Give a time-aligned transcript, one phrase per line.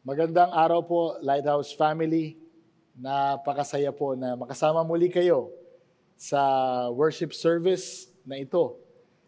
[0.00, 2.32] Magandang araw po, Lighthouse family.
[2.96, 5.52] Napakasaya po na makasama muli kayo
[6.16, 6.40] sa
[6.88, 8.80] worship service na ito.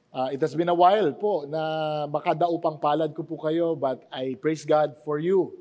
[0.08, 1.60] Uh, it has been a while po na
[2.08, 5.52] makadaupang palad ko po kayo but I praise God for you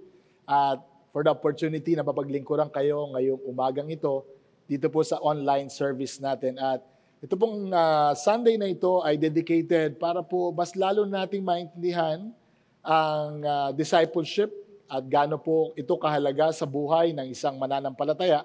[0.48, 0.80] at
[1.12, 4.24] for the opportunity na mapaglingkuran kayo ngayong umagang ito
[4.64, 6.56] dito po sa online service natin.
[6.56, 6.88] At
[7.20, 12.32] ito pong uh, Sunday na ito ay dedicated para po mas lalo nating maintindihan
[12.80, 14.61] ang uh, discipleship
[14.92, 18.44] at gaano po ito kahalaga sa buhay ng isang mananampalataya.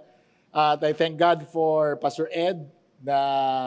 [0.54, 2.62] At I thank God for Pastor Ed
[3.02, 3.18] na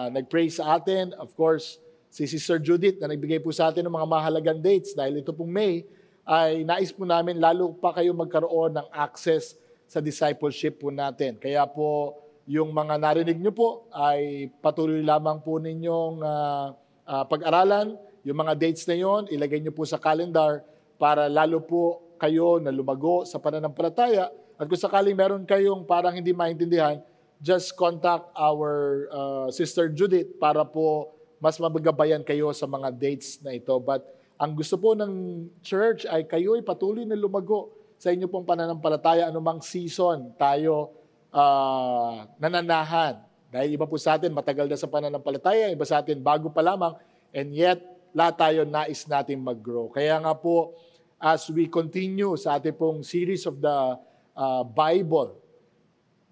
[0.07, 1.11] nag-pray sa atin.
[1.19, 1.75] Of course,
[2.07, 5.51] si Sister Judith na nagbigay po sa atin ng mga mahalagang dates dahil ito pong
[5.51, 5.83] May
[6.23, 11.35] ay nais po namin lalo pa kayo magkaroon ng access sa discipleship po natin.
[11.35, 12.15] Kaya po
[12.47, 16.73] yung mga narinig nyo po ay patuloy lamang po ninyong uh,
[17.05, 17.99] uh, pag-aralan.
[18.23, 20.63] Yung mga dates na yon, ilagay nyo po sa calendar
[20.95, 24.27] para lalo po kayo na lumago sa pananampalataya.
[24.59, 26.99] At kung sakaling meron kayong parang hindi maintindihan,
[27.39, 33.55] just contact our uh, Sister Judith para po mas mabagabayan kayo sa mga dates na
[33.55, 33.71] ito.
[33.79, 34.03] But
[34.35, 39.27] ang gusto po ng church ay kayo ay patuloy na lumago sa inyo pong pananampalataya,
[39.27, 40.95] anumang season tayo
[41.35, 43.19] uh, nananahan.
[43.49, 46.95] Dahil iba po sa atin, matagal na sa pananampalataya, iba sa atin, bago pa lamang,
[47.33, 47.81] and yet,
[48.13, 49.89] lahat tayo nais natin mag-grow.
[49.89, 50.77] Kaya nga po,
[51.19, 53.99] as we continue sa ating pong series of the
[54.39, 55.35] uh, Bible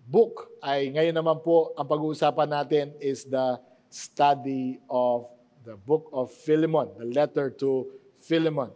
[0.07, 3.59] book, ay ngayon naman po ang pag-uusapan natin is the
[3.91, 5.27] study of
[5.67, 7.91] the book of Philemon, the letter to
[8.23, 8.71] Philemon.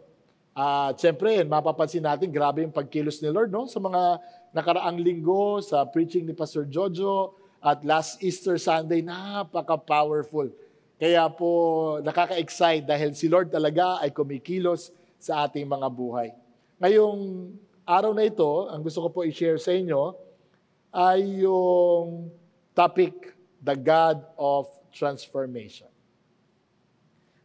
[0.52, 3.64] At uh, siyempre, mapapansin natin, grabe yung pagkilos ni Lord no?
[3.64, 4.20] sa mga
[4.52, 10.52] nakaraang linggo, sa preaching ni Pastor Jojo, at last Easter Sunday, napaka-powerful.
[11.00, 14.92] Kaya po nakaka-excite dahil si Lord talaga ay kumikilos
[15.22, 16.34] sa ating mga buhay.
[16.82, 17.54] Ngayong
[17.86, 20.18] araw na ito, ang gusto ko po i-share sa inyo
[20.90, 22.26] ay yung
[22.74, 25.86] topic, the God of Transformation.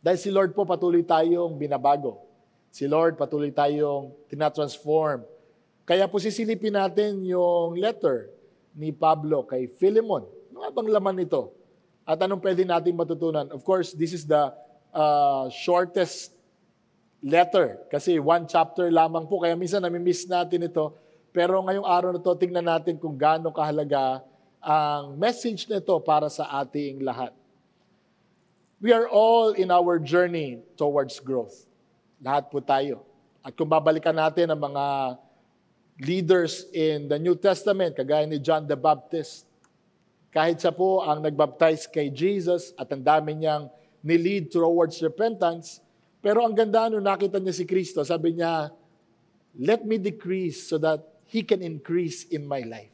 [0.02, 2.26] Dahil si Lord po patuloy tayong binabago.
[2.74, 5.22] Si Lord patuloy tayong tinatransform.
[5.88, 8.34] Kaya po sisilipin natin yung letter
[8.74, 10.26] ni Pablo kay Philemon.
[10.54, 11.54] Ano bang laman nito?
[12.04, 13.48] At anong pwede natin matutunan?
[13.54, 14.50] Of course, this is the
[14.96, 16.37] uh, shortest
[17.22, 17.82] letter.
[17.90, 20.94] Kasi one chapter lamang po, kaya minsan nami-miss natin ito.
[21.34, 24.26] Pero ngayong araw na to, tingnan natin kung gaano kahalaga
[24.58, 27.32] ang message nito para sa ating lahat.
[28.78, 31.66] We are all in our journey towards growth.
[32.22, 33.06] Lahat po tayo.
[33.42, 34.86] At kung babalikan natin ang mga
[35.98, 39.50] leaders in the New Testament, kagaya ni John the Baptist,
[40.30, 43.66] kahit siya po ang nagbaptize kay Jesus at ang dami niyang
[44.06, 45.82] nilid towards repentance,
[46.28, 48.68] pero ang ganda nung nakita niya si Kristo, sabi niya,
[49.56, 51.00] let me decrease so that
[51.32, 52.92] He can increase in my life.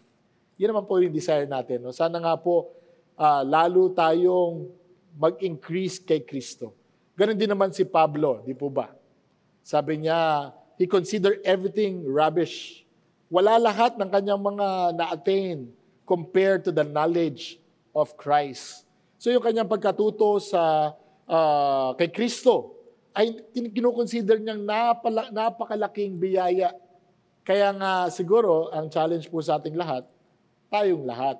[0.61, 1.81] Yun naman po yung desire natin.
[1.81, 1.89] No?
[1.89, 2.69] Sana nga po,
[3.17, 4.69] uh, lalo tayong
[5.17, 6.77] mag-increase kay Kristo.
[7.17, 8.93] Ganon din naman si Pablo, di po ba?
[9.65, 12.85] Sabi niya, he considered everything rubbish.
[13.33, 15.73] Wala lahat ng kanyang mga na-attain
[16.05, 17.57] compared to the knowledge
[17.97, 18.85] of Christ.
[19.17, 20.93] So yung kanyang pagkatuto sa
[21.25, 22.82] uh, kay Kristo,
[23.13, 26.73] ay kinukonsider niyang napala, napakalaking biyaya.
[27.45, 30.01] Kaya nga siguro, ang challenge po sa ating lahat,
[30.73, 31.37] tayong lahat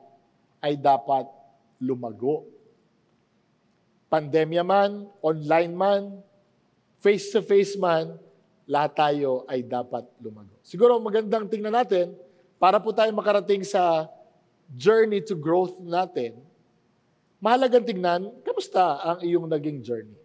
[0.61, 1.25] ay dapat
[1.81, 2.45] lumago.
[4.13, 6.01] Pandemya man, online man,
[7.01, 8.15] face-to-face man,
[8.69, 10.53] lahat tayo ay dapat lumago.
[10.61, 12.13] Siguro magandang tingnan natin,
[12.61, 14.07] para po tayo makarating sa
[14.71, 16.39] journey to growth natin,
[17.43, 20.22] mahalagang tingnan, kamusta ang iyong naging journey?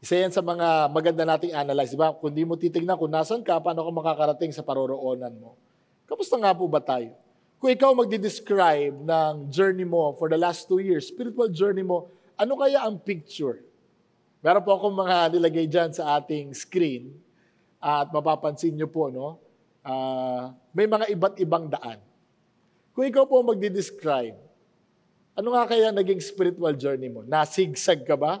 [0.00, 1.92] Isa yan sa mga maganda nating analyze.
[1.92, 2.16] Diba?
[2.16, 5.60] Kung di mo titignan kung nasan ka, paano ka makakarating sa paroroonan mo?
[6.08, 7.12] Kamusta nga po ba tayo?
[7.60, 12.08] Kung ikaw magdi-describe ng journey mo for the last two years, spiritual journey mo,
[12.40, 13.60] ano kaya ang picture?
[14.40, 17.12] Meron po akong mga nilagay dyan sa ating screen
[17.76, 19.36] at mapapansin nyo po, no?
[19.84, 22.00] Uh, may mga iba't ibang daan.
[22.96, 24.40] Kung ikaw po magdi-describe,
[25.36, 27.20] ano nga kaya naging spiritual journey mo?
[27.20, 28.40] Nasigsag ka ba?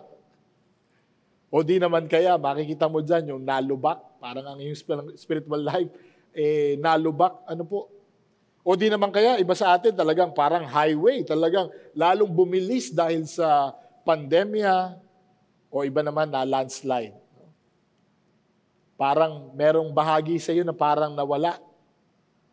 [1.50, 4.78] O di naman kaya, makikita mo dyan yung nalubak, parang ang iyong
[5.18, 5.90] spiritual life,
[6.30, 7.90] eh, nalubak, ano po?
[8.62, 13.74] O di naman kaya, iba sa atin talagang parang highway, talagang lalong bumilis dahil sa
[14.06, 14.94] pandemya,
[15.74, 17.18] o iba naman na landslide.
[18.94, 21.58] Parang merong bahagi sa iyo na parang nawala.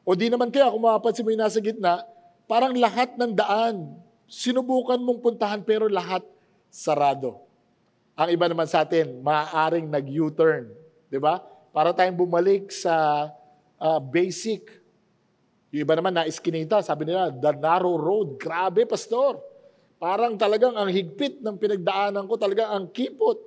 [0.02, 2.02] O di naman kaya, kung mapapansin mo yung nasa gitna,
[2.50, 3.94] parang lahat ng daan,
[4.26, 6.26] sinubukan mong puntahan pero lahat
[6.74, 7.47] sarado.
[8.18, 10.74] Ang iba naman sa atin, maaaring nag-U-turn.
[11.08, 11.38] Di ba?
[11.78, 13.30] para tayong bumalik sa
[13.78, 14.66] uh, basic.
[15.69, 18.42] Yung iba naman na iskinita, sabi nila, the narrow road.
[18.42, 19.38] Grabe, pastor.
[20.02, 23.38] Parang talagang ang higpit ng pinagdaanan ko, talagang ang kipot.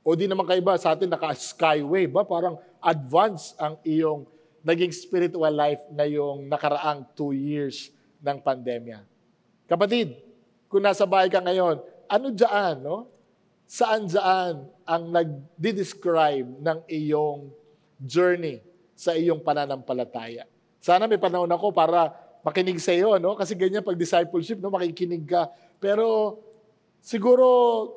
[0.00, 2.24] O di naman kaiba sa atin naka-skyway ba?
[2.24, 4.24] Parang advance ang iyong
[4.64, 7.92] naging spiritual life ngayong nakaraang two years
[8.24, 9.04] ng pandemya.
[9.68, 10.16] Kapatid,
[10.72, 11.76] kung nasa bahay ka ngayon,
[12.08, 13.04] ano dyan, no?
[13.66, 17.50] Saan dyan ang nag-describe ng iyong
[17.98, 18.62] journey
[18.94, 20.46] sa iyong pananampalataya.
[20.78, 22.14] Sana may panahon ako para
[22.46, 23.34] makinig sa iyo, no?
[23.34, 25.50] Kasi ganyan pag discipleship, no, makikinig ka.
[25.82, 26.38] Pero
[27.02, 27.46] siguro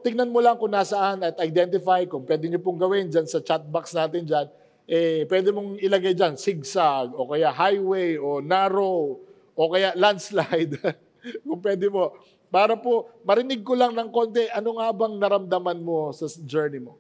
[0.02, 3.62] tingnan mo lang kung nasaan at identify kung pwede niyo pong gawin diyan sa chat
[3.62, 4.48] box natin diyan.
[4.90, 9.22] Eh, pwede mong ilagay diyan zigzag o kaya highway o narrow
[9.54, 10.82] o kaya landslide.
[11.46, 12.18] kung pwede mo.
[12.50, 16.98] Para po marinig ko lang ng konti ano nga bang naramdaman mo sa journey mo.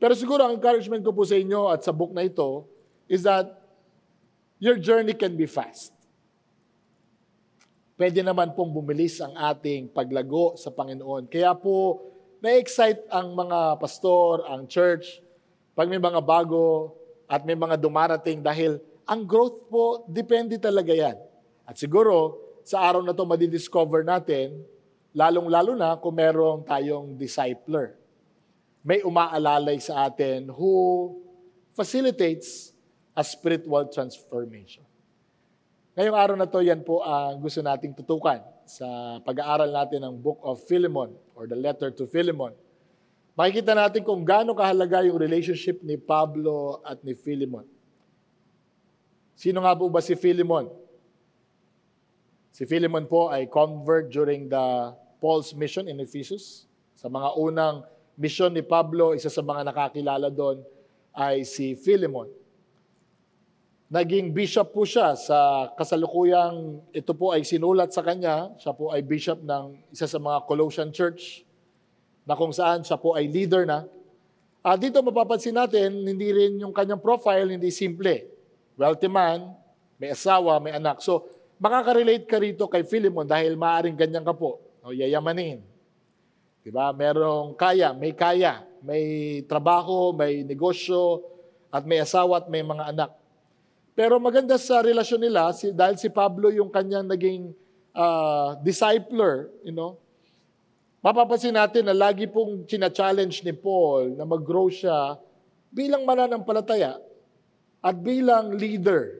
[0.00, 2.66] Pero siguro ang encouragement ko po sa inyo at sa book na ito
[3.06, 3.46] is that
[4.58, 5.94] your journey can be fast.
[8.00, 11.28] Pwede naman pong bumilis ang ating paglago sa Panginoon.
[11.28, 12.00] Kaya po,
[12.40, 15.20] na-excite ang mga pastor, ang church,
[15.76, 16.96] pag may mga bago
[17.28, 21.20] at may mga dumarating dahil ang growth po, depende talaga yan.
[21.68, 24.60] At siguro, sa araw na to madidiscover natin,
[25.14, 28.00] lalong-lalo na kung merong tayong discipler
[28.80, 30.72] may umaalalay sa atin who
[31.76, 32.72] facilitates
[33.12, 34.84] a spiritual transformation.
[35.92, 40.40] Ngayong araw na to, yan po ang gusto nating tutukan sa pag-aaral natin ng Book
[40.40, 42.56] of Philemon or the letter to Philemon.
[43.36, 47.66] Makikita natin kung gaano kahalaga yung relationship ni Pablo at ni Philemon.
[49.36, 50.72] Sino nga po ba si Philemon?
[52.50, 56.66] Si Philemon po ay convert during the Paul's mission in Ephesus.
[56.98, 57.86] Sa mga unang
[58.18, 60.60] misyon ni Pablo, isa sa mga nakakilala doon
[61.14, 62.26] ay si Philemon.
[63.90, 68.54] Naging bishop po siya sa kasalukuyang ito po ay sinulat sa kanya.
[68.58, 71.42] Siya po ay bishop ng isa sa mga Colossian Church
[72.22, 73.86] na kung saan siya po ay leader na.
[74.62, 78.28] Uh, dito mapapansin natin, hindi rin yung kanyang profile, hindi simple.
[78.78, 79.56] Wealthy man,
[79.98, 81.02] may asawa, may anak.
[81.02, 81.26] So,
[81.60, 84.58] makaka-relate ka rito kay Philemon dahil maaaring ganyan ka po.
[84.80, 85.60] O, yayamanin,
[86.60, 86.92] Diba?
[86.92, 91.24] Merong kaya, may kaya, may trabaho, may negosyo,
[91.72, 93.10] at may asawa at may mga anak.
[93.96, 97.56] Pero maganda sa relasyon nila, si, dahil si Pablo yung kanyang naging
[97.96, 99.96] uh, discipler, you know,
[101.00, 105.16] mapapansin natin na lagi pong china-challenge ni Paul na mag-grow siya
[105.72, 107.00] bilang mananampalataya
[107.80, 109.16] at bilang leader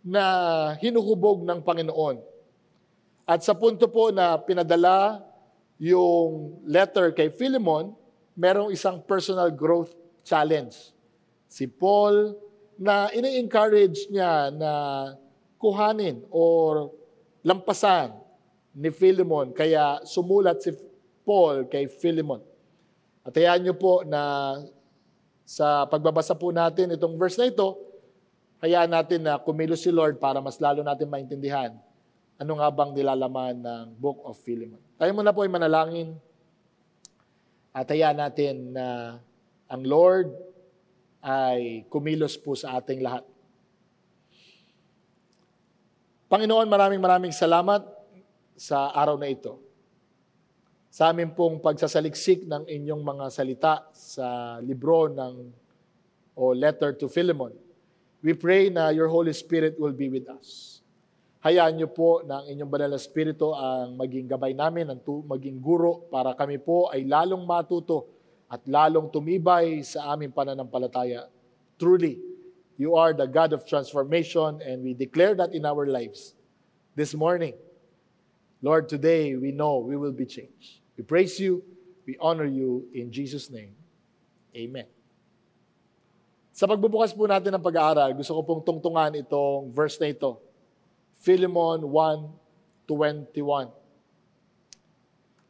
[0.00, 0.24] na
[0.80, 2.16] hinuhubog ng Panginoon.
[3.28, 5.22] At sa punto po na pinadala
[5.80, 7.94] yung letter kay Philemon,
[8.36, 9.92] merong isang personal growth
[10.26, 10.92] challenge.
[11.46, 12.36] Si Paul
[12.80, 14.72] na ini-encourage niya na
[15.60, 16.92] kuhanin or
[17.44, 18.16] lampasan
[18.72, 19.52] ni Philemon.
[19.52, 20.72] Kaya sumulat si
[21.24, 22.40] Paul kay Philemon.
[23.20, 24.56] At hayaan niyo po na
[25.44, 27.76] sa pagbabasa po natin itong verse na ito,
[28.60, 31.72] hayaan natin na kumilos si Lord para mas lalo natin maintindihan
[32.40, 34.80] ano nga bang nilalaman ng Book of Philemon.
[34.96, 36.16] Tayo muna po ay manalangin
[37.68, 39.20] at hayaan natin na
[39.68, 40.32] ang Lord
[41.20, 43.28] ay kumilos po sa ating lahat.
[46.32, 47.84] Panginoon, maraming maraming salamat
[48.56, 49.60] sa araw na ito.
[50.88, 55.34] Sa amin pong pagsasaliksik ng inyong mga salita sa libro ng
[56.40, 57.52] o letter to Philemon.
[58.20, 60.80] We pray na your Holy Spirit will be with us.
[61.40, 65.24] Hayaan niyo po na ang inyong banal na spirito ang maging gabay namin, ang tu-
[65.24, 68.12] maging guro para kami po ay lalong matuto
[68.44, 71.32] at lalong tumibay sa aming pananampalataya.
[71.80, 72.20] Truly,
[72.76, 76.36] you are the God of transformation and we declare that in our lives
[76.92, 77.56] this morning.
[78.60, 80.84] Lord, today we know we will be changed.
[81.00, 81.64] We praise you,
[82.04, 83.72] we honor you in Jesus' name.
[84.52, 84.99] Amen.
[86.60, 90.36] Sa pagbubukas po natin ng pag-aaral, gusto ko pong tungtungan itong verse na ito
[91.16, 91.80] Philemon
[92.84, 93.72] 1.21.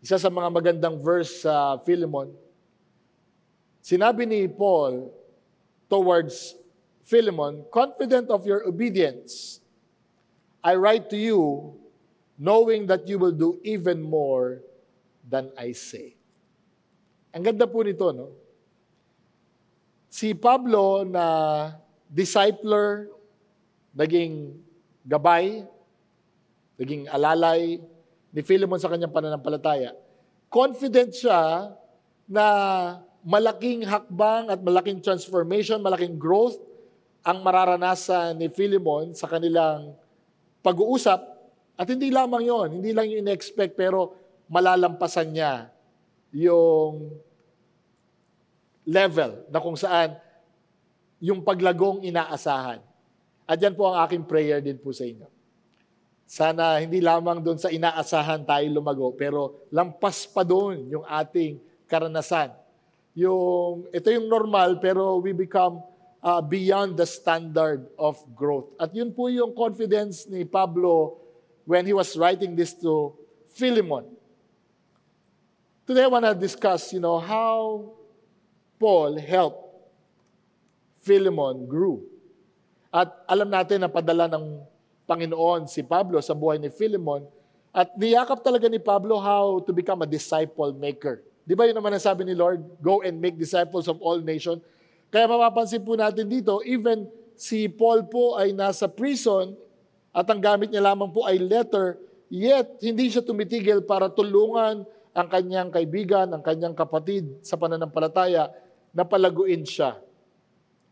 [0.07, 2.31] Isa sa mga magandang verse sa Philemon,
[3.83, 5.11] sinabi ni Paul
[5.91, 6.55] towards
[7.03, 9.59] Philemon, confident of your obedience,
[10.63, 11.75] I write to you,
[12.39, 14.63] knowing that you will do even more
[15.27, 16.15] than I say.
[17.35, 18.31] Ang ganda po nito, no?
[20.11, 21.27] Si Pablo na
[22.11, 23.07] discipler,
[23.95, 24.59] naging
[25.07, 25.63] gabay,
[26.75, 27.79] naging alalay
[28.35, 29.95] ni Philemon sa kanyang pananampalataya.
[30.51, 31.71] Confident siya
[32.27, 32.47] na
[33.23, 36.59] malaking hakbang at malaking transformation, malaking growth
[37.23, 39.95] ang mararanasan ni Philemon sa kanilang
[40.59, 41.23] pag-uusap.
[41.79, 44.19] At hindi lamang yon, hindi lang yung in-expect, pero
[44.51, 45.71] malalampasan niya
[46.35, 47.15] yung
[48.91, 50.19] level na kung saan
[51.23, 52.83] yung paglagong inaasahan.
[53.47, 55.31] At yan po ang aking prayer din po sa inyo.
[56.27, 61.59] Sana hindi lamang doon sa inaasahan tayo lumago, pero lampas pa doon yung ating
[61.91, 62.55] karanasan.
[63.19, 65.83] Yung, ito yung normal, pero we become
[66.23, 68.71] uh, beyond the standard of growth.
[68.79, 71.19] At yun po yung confidence ni Pablo
[71.67, 73.15] when he was writing this to
[73.51, 74.07] Philemon.
[75.83, 77.91] Today I want to discuss, you know, how
[78.81, 79.61] Paul helped
[81.05, 82.01] Philemon grew.
[82.89, 84.65] At alam natin na padala ng
[85.05, 87.29] Panginoon si Pablo sa buhay ni Philemon
[87.71, 91.23] at niyakap talaga ni Pablo how to become a disciple maker.
[91.47, 92.63] Di ba yun naman ang sabi ni Lord?
[92.83, 94.65] Go and make disciples of all nations.
[95.11, 99.55] Kaya mapapansin po natin dito, even si Paul po ay nasa prison
[100.11, 101.99] at ang gamit niya lamang po ay letter,
[102.31, 108.51] yet hindi siya tumitigil para tulungan ang kanyang kaibigan, ang kanyang kapatid sa pananampalataya
[108.91, 109.99] na palaguin siya.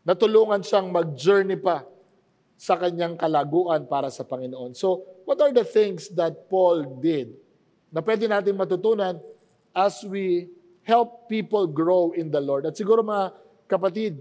[0.07, 1.83] Natulungan siyang mag-journey pa
[2.59, 4.75] sa kanyang kalaguan para sa Panginoon.
[4.75, 7.31] So, what are the things that Paul did
[7.87, 9.15] na pwede natin matutunan
[9.71, 10.51] as we
[10.83, 12.67] help people grow in the Lord?
[12.67, 13.31] At siguro mga
[13.69, 14.19] kapatid,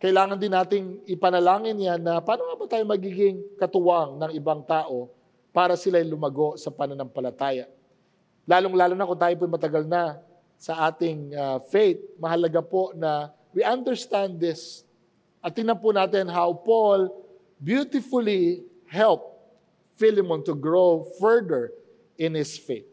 [0.00, 5.12] kailangan din nating ipanalangin yan na paano nga ba tayo magiging katuwang ng ibang tao
[5.52, 7.68] para sila lumago sa pananampalataya.
[8.44, 10.20] Lalong-lalo na kung tayo po matagal na
[10.64, 14.80] sa ating uh, faith, mahalaga po na we understand this.
[15.44, 17.12] At tingnan po natin how Paul
[17.60, 19.28] beautifully help
[20.00, 21.68] Philemon to grow further
[22.16, 22.88] in his faith.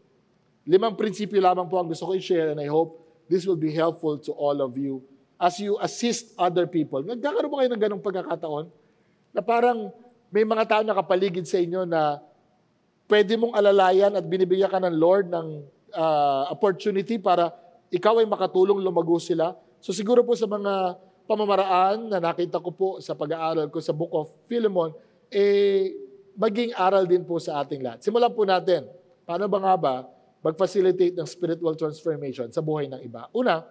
[0.67, 2.99] Limang prinsipyo lamang po ang gusto ko i-share and I hope
[3.31, 4.99] this will be helpful to all of you
[5.39, 6.99] as you assist other people.
[6.99, 8.67] Nagkakaroon ba kayo ng ganong pagkakataon?
[9.31, 9.95] Na parang
[10.27, 12.19] may mga tao nakapaligid sa inyo na
[13.07, 15.47] pwede mong alalayan at binibigyan ka ng Lord ng
[15.95, 17.60] uh, opportunity para
[17.91, 19.51] ikaw ay makatulong lumago sila.
[19.83, 20.95] So siguro po sa mga
[21.27, 24.95] pamamaraan na nakita ko po sa pag-aaral ko sa Book of Philemon,
[25.27, 25.91] eh,
[26.35, 27.99] maging aral din po sa ating lahat.
[27.99, 28.87] Simulan po natin.
[29.27, 29.95] Paano ba nga ba
[30.41, 33.31] mag-facilitate ng spiritual transformation sa buhay ng iba?
[33.35, 33.63] Una,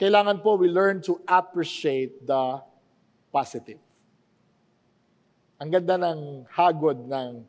[0.00, 2.60] kailangan po we learn to appreciate the
[3.28, 3.80] positive.
[5.60, 7.44] Ang ganda ng hagod ng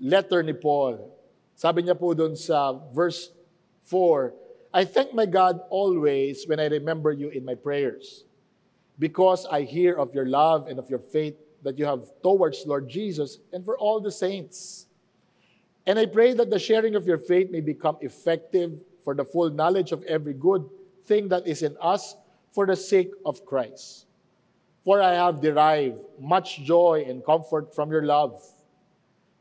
[0.00, 1.12] letter ni Paul.
[1.52, 3.35] Sabi niya po doon sa verse
[3.86, 4.34] 4,
[4.74, 8.24] I thank my God always when I remember you in my prayers,
[8.98, 12.88] because I hear of your love and of your faith that you have towards Lord
[12.88, 14.86] Jesus and for all the saints.
[15.86, 19.50] And I pray that the sharing of your faith may become effective for the full
[19.50, 20.68] knowledge of every good
[21.06, 22.16] thing that is in us
[22.52, 24.06] for the sake of Christ.
[24.84, 28.42] For I have derived much joy and comfort from your love,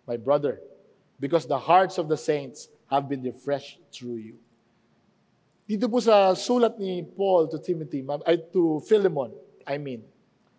[0.07, 0.61] my brother,
[1.19, 4.37] because the hearts of the saints have been refreshed through you.
[5.65, 9.33] Dito po sa sulat ni Paul to Timothy, ay to Philemon,
[9.65, 10.05] I mean,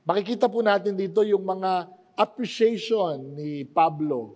[0.03, 1.87] makikita po natin dito yung mga
[2.19, 4.35] appreciation ni Pablo.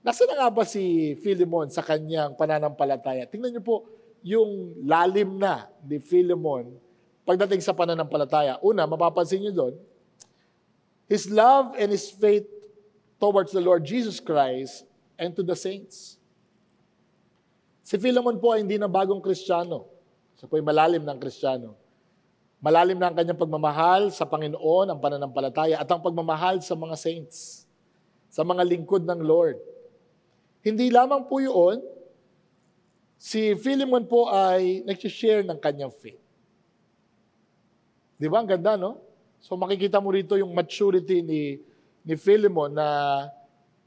[0.00, 3.28] Nasaan na nga ba si Philemon sa kanyang pananampalataya?
[3.28, 3.76] Tingnan niyo po
[4.24, 6.72] yung lalim na ni Philemon
[7.28, 8.56] pagdating sa pananampalataya.
[8.64, 9.74] Una, mapapansin niyo doon,
[11.04, 12.48] his love and his faith
[13.20, 14.88] towards the Lord Jesus Christ
[15.20, 16.19] and to the saints.
[17.90, 19.90] Si Philemon po ay hindi na bagong kristyano.
[20.38, 21.74] Siya po ay malalim ng kristyano.
[22.62, 27.66] Malalim na ang kanyang pagmamahal sa Panginoon, ang pananampalataya, at ang pagmamahal sa mga saints,
[28.30, 29.58] sa mga lingkod ng Lord.
[30.62, 31.82] Hindi lamang po yun,
[33.18, 36.22] si Philemon po ay nag-share ng kanyang faith.
[38.22, 38.38] Di ba?
[38.38, 39.02] Ang ganda, no?
[39.42, 41.58] So makikita mo rito yung maturity ni,
[42.06, 42.86] ni Philemon na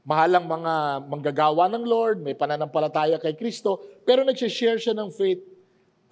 [0.04, 0.72] mahalang mga
[1.08, 5.40] manggagawa ng Lord, may pananampalataya kay Kristo, pero nagsishare siya ng faith.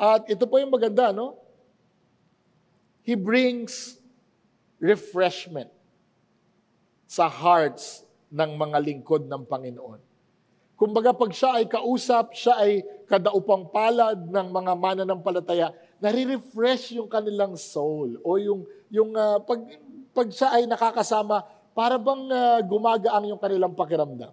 [0.00, 1.37] At ito po yung maganda, no?
[3.04, 4.00] He brings
[4.80, 5.68] refreshment
[7.04, 10.00] sa hearts ng mga lingkod ng Panginoon.
[10.80, 15.70] Kumbaga pag siya ay kausap, siya ay kadaupang palad ng mga mananampalataya,
[16.00, 19.62] nare-refresh yung kanilang soul o yung yung uh, pag
[20.11, 24.33] pag siya ay nakakasama para bang uh, gumagaang yung kanilang pakiramdam.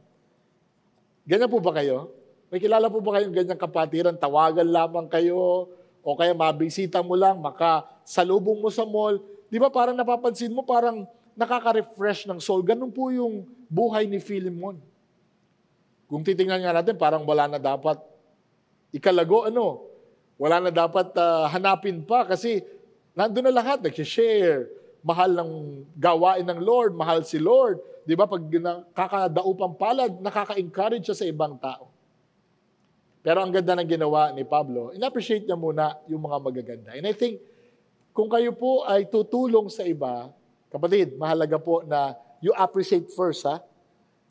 [1.23, 2.11] Ganyan po ba kayo?
[2.49, 4.17] May kilala po ba kayong ganyang kapatiran?
[4.17, 5.69] Tawagan lamang kayo
[6.01, 9.21] o kaya mabisita mo lang, makasalubong mo sa mall.
[9.51, 11.05] Di ba parang napapansin mo, parang
[11.37, 12.65] nakaka-refresh ng soul.
[12.65, 14.81] Ganun po yung buhay ni Philemon.
[16.09, 18.01] Kung titingnan nga natin, parang wala na dapat
[18.89, 19.85] ikalago, ano?
[20.41, 22.65] Wala na dapat uh, hanapin pa kasi
[23.13, 24.78] nandun na lahat, nag-share.
[24.99, 25.51] Mahal ng
[25.95, 27.79] gawain ng Lord, mahal si Lord.
[28.03, 28.27] Di ba?
[28.27, 31.87] Pag nakakadaupang palad, nakaka-encourage siya sa ibang tao.
[33.19, 36.89] Pero ang ganda ng ginawa ni Pablo, in-appreciate niya muna yung mga magaganda.
[36.95, 37.43] And I think,
[38.15, 40.31] kung kayo po ay tutulong sa iba,
[40.71, 43.59] kapatid, mahalaga po na you appreciate first, ha?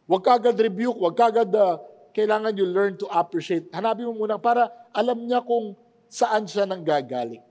[0.08, 1.76] Huwag ka agad rebuke, huwag ka agad, uh,
[2.16, 3.68] kailangan you learn to appreciate.
[3.76, 5.76] Hanapin mo muna para alam niya kung
[6.08, 7.44] saan siya nang gagaling.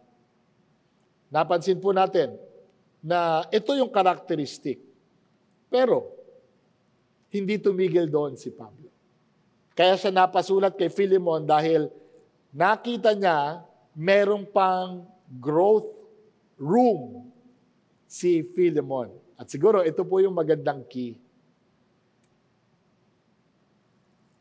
[1.29, 2.33] Napansin po natin
[3.03, 4.81] na ito yung karakteristik.
[5.67, 6.11] Pero,
[7.31, 8.89] hindi tumigil doon si Pablo.
[9.77, 11.91] Kaya siya napasulat kay Philemon dahil
[12.49, 13.61] nakita niya
[13.93, 15.05] merong pang
[15.37, 15.91] growth
[16.57, 17.29] room
[18.09, 19.13] si Philemon.
[19.37, 21.19] At siguro ito po yung magandang key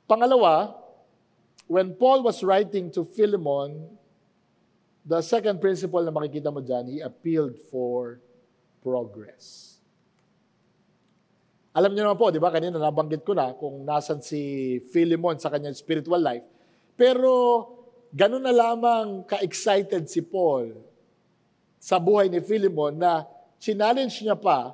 [0.06, 0.78] Pangalawa,
[1.66, 3.90] when Paul was writing to Philemon,
[5.02, 8.22] the second principle na makikita mo dyan, he appealed for
[8.86, 9.74] progress.
[11.74, 15.50] Alam niyo naman po, di ba, kanina nabanggit ko na kung nasan si Philemon sa
[15.50, 16.46] kanyang spiritual life.
[16.94, 17.66] Pero
[18.14, 20.72] ganun na lamang ka-excited si Paul
[21.76, 23.28] sa buhay ni Philemon na
[23.60, 24.72] challenge niya pa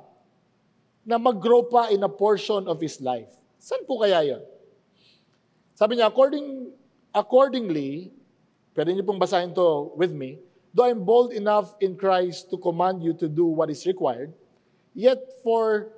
[1.03, 3.27] na mag-grow pa in a portion of his life.
[3.59, 4.43] Saan po kaya yon?
[5.75, 6.71] Sabi niya, according,
[7.11, 8.15] accordingly,
[8.71, 10.39] pwede niyo pong basahin to with me,
[10.73, 14.33] though I'm bold enough in Christ to command you to do what is required,
[14.93, 15.93] yet for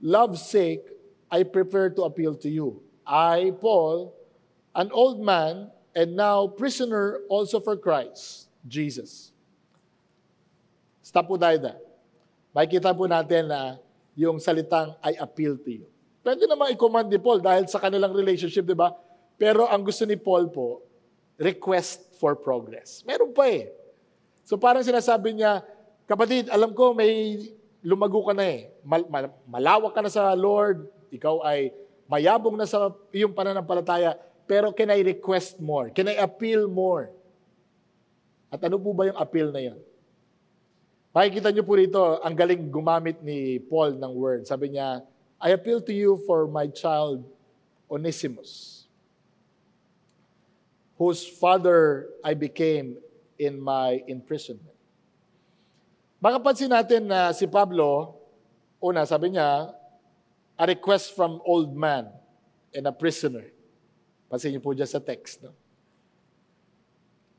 [0.00, 0.84] love's sake,
[1.32, 2.80] I prefer to appeal to you.
[3.08, 4.14] I, Paul,
[4.76, 9.32] an old man, and now prisoner also for Christ, Jesus.
[11.00, 11.74] Stop po tayo na.
[12.52, 13.80] Makikita po natin na
[14.12, 15.86] yung salitang I appeal to you.
[16.20, 18.92] Pwede naman i-command ni Paul dahil sa kanilang relationship, di ba?
[19.40, 20.84] Pero ang gusto ni Paul po,
[21.40, 23.00] request for progress.
[23.08, 23.72] Meron pa eh.
[24.48, 25.60] So parang sinasabi niya,
[26.08, 27.36] kapatid, alam ko may
[27.84, 28.72] lumago ka na eh.
[28.80, 30.88] Mal- mal- malawak ka na sa Lord.
[31.12, 31.68] Ikaw ay
[32.08, 34.16] mayabong na sa iyong pananampalataya.
[34.48, 35.92] Pero can I request more?
[35.92, 37.12] Can I appeal more?
[38.48, 39.78] At ano po ba yung appeal na yan?
[41.12, 44.48] Makikita niyo po rito, ang galing gumamit ni Paul ng word.
[44.48, 45.04] Sabi niya,
[45.36, 47.20] I appeal to you for my child
[47.92, 48.78] Onesimus
[50.96, 52.96] whose father I became
[53.38, 54.74] in my imprisonment.
[56.18, 58.18] Makapansin natin na si Pablo,
[58.82, 59.70] una, sabi niya,
[60.58, 62.10] a request from old man
[62.74, 63.46] and a prisoner.
[64.26, 65.46] Pansin niyo po dyan sa text.
[65.46, 65.54] No?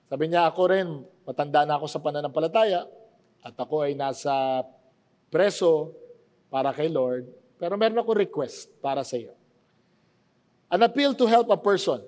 [0.08, 0.88] Sabi niya, ako rin,
[1.28, 2.88] matanda na ako sa pananampalataya
[3.44, 4.64] at ako ay nasa
[5.30, 5.94] preso
[6.50, 7.30] para kay Lord,
[7.62, 9.38] pero meron ako request para sa iyo.
[10.72, 12.02] An appeal to help a person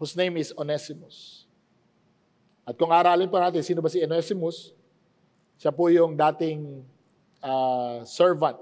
[0.00, 1.41] whose name is Onesimus.
[2.62, 4.70] At kung aralin pa natin, sino ba si Onesimus?
[5.58, 6.86] Siya po yung dating
[7.42, 8.58] uh, servant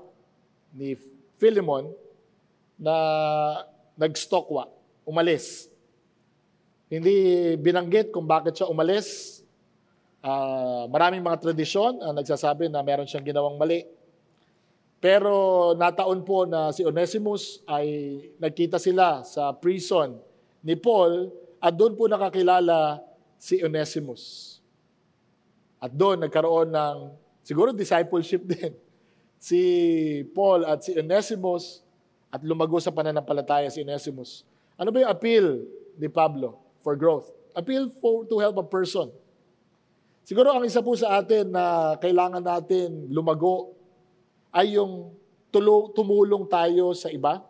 [0.73, 0.97] ni
[1.37, 1.93] Philemon
[2.81, 2.97] na
[4.01, 4.73] nagstokwa,
[5.05, 5.69] umalis.
[6.89, 9.41] Hindi binanggit kung bakit siya umalis.
[10.21, 13.85] Uh, maraming mga tradisyon ang nagsasabi na meron siyang ginawang mali.
[15.01, 20.21] Pero nataon po na si Onesimus ay nagkita sila sa prison
[20.61, 23.01] ni Paul at doon po nakakilala
[23.41, 24.57] si Onesimus.
[25.81, 26.97] At doon nagkaroon ng
[27.41, 28.77] siguro discipleship din
[29.41, 29.61] si
[30.37, 31.81] Paul at si Onesimus
[32.29, 34.45] at lumago sa pananampalataya si Onesimus.
[34.77, 35.47] Ano ba yung appeal
[35.97, 37.33] ni Pablo for growth?
[37.57, 39.09] Appeal for to help a person.
[40.29, 43.73] Siguro ang isa po sa atin na kailangan natin lumago
[44.53, 45.17] ay yung
[45.97, 47.43] tumulong tayo sa iba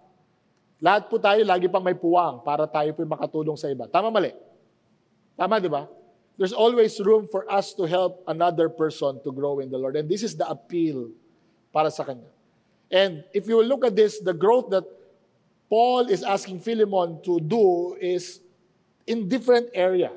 [0.81, 3.85] lahat po tayo lagi pang may puwang para tayo po makatulong sa iba.
[3.85, 4.33] Tama mali?
[5.40, 5.88] Tama, di ba?
[6.37, 9.96] There's always room for us to help another person to grow in the Lord.
[9.96, 11.16] And this is the appeal
[11.72, 12.29] para sa kanya.
[12.92, 14.85] And if you look at this, the growth that
[15.72, 18.44] Paul is asking Philemon to do is
[19.09, 20.12] in different area.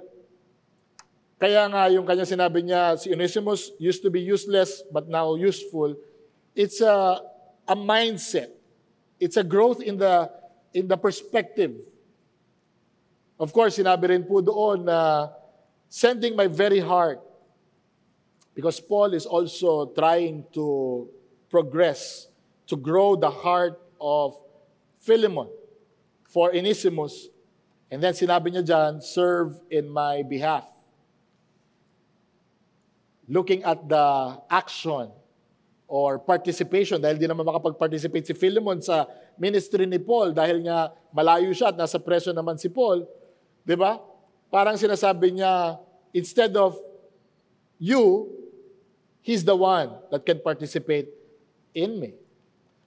[1.40, 5.96] Kaya nga yung kanya sinabi niya, si Onesimus used to be useless but now useful.
[6.52, 7.24] It's a,
[7.64, 8.52] a mindset.
[9.24, 10.28] It's a growth in the
[10.76, 11.80] in the perspective.
[13.43, 15.27] Of course, sinabi rin po doon na
[15.91, 17.19] sending my very heart
[18.56, 21.12] because Paul is also trying to
[21.51, 22.32] progress,
[22.71, 24.39] to grow the heart of
[25.03, 25.51] Philemon
[26.32, 27.27] for Onesimus.
[27.91, 30.63] And then sinabi niya dyan, serve in my behalf.
[33.27, 35.12] Looking at the action
[35.91, 39.03] or participation, dahil di naman makapag-participate si Philemon sa
[39.36, 43.03] ministry ni Paul dahil nga malayo siya at nasa preso naman si Paul,
[43.63, 43.99] di ba?
[44.52, 45.80] Parang sinasabi niya,
[46.13, 46.78] instead of
[47.82, 48.30] you,
[49.23, 51.08] He's the one that can participate
[51.71, 52.12] in me.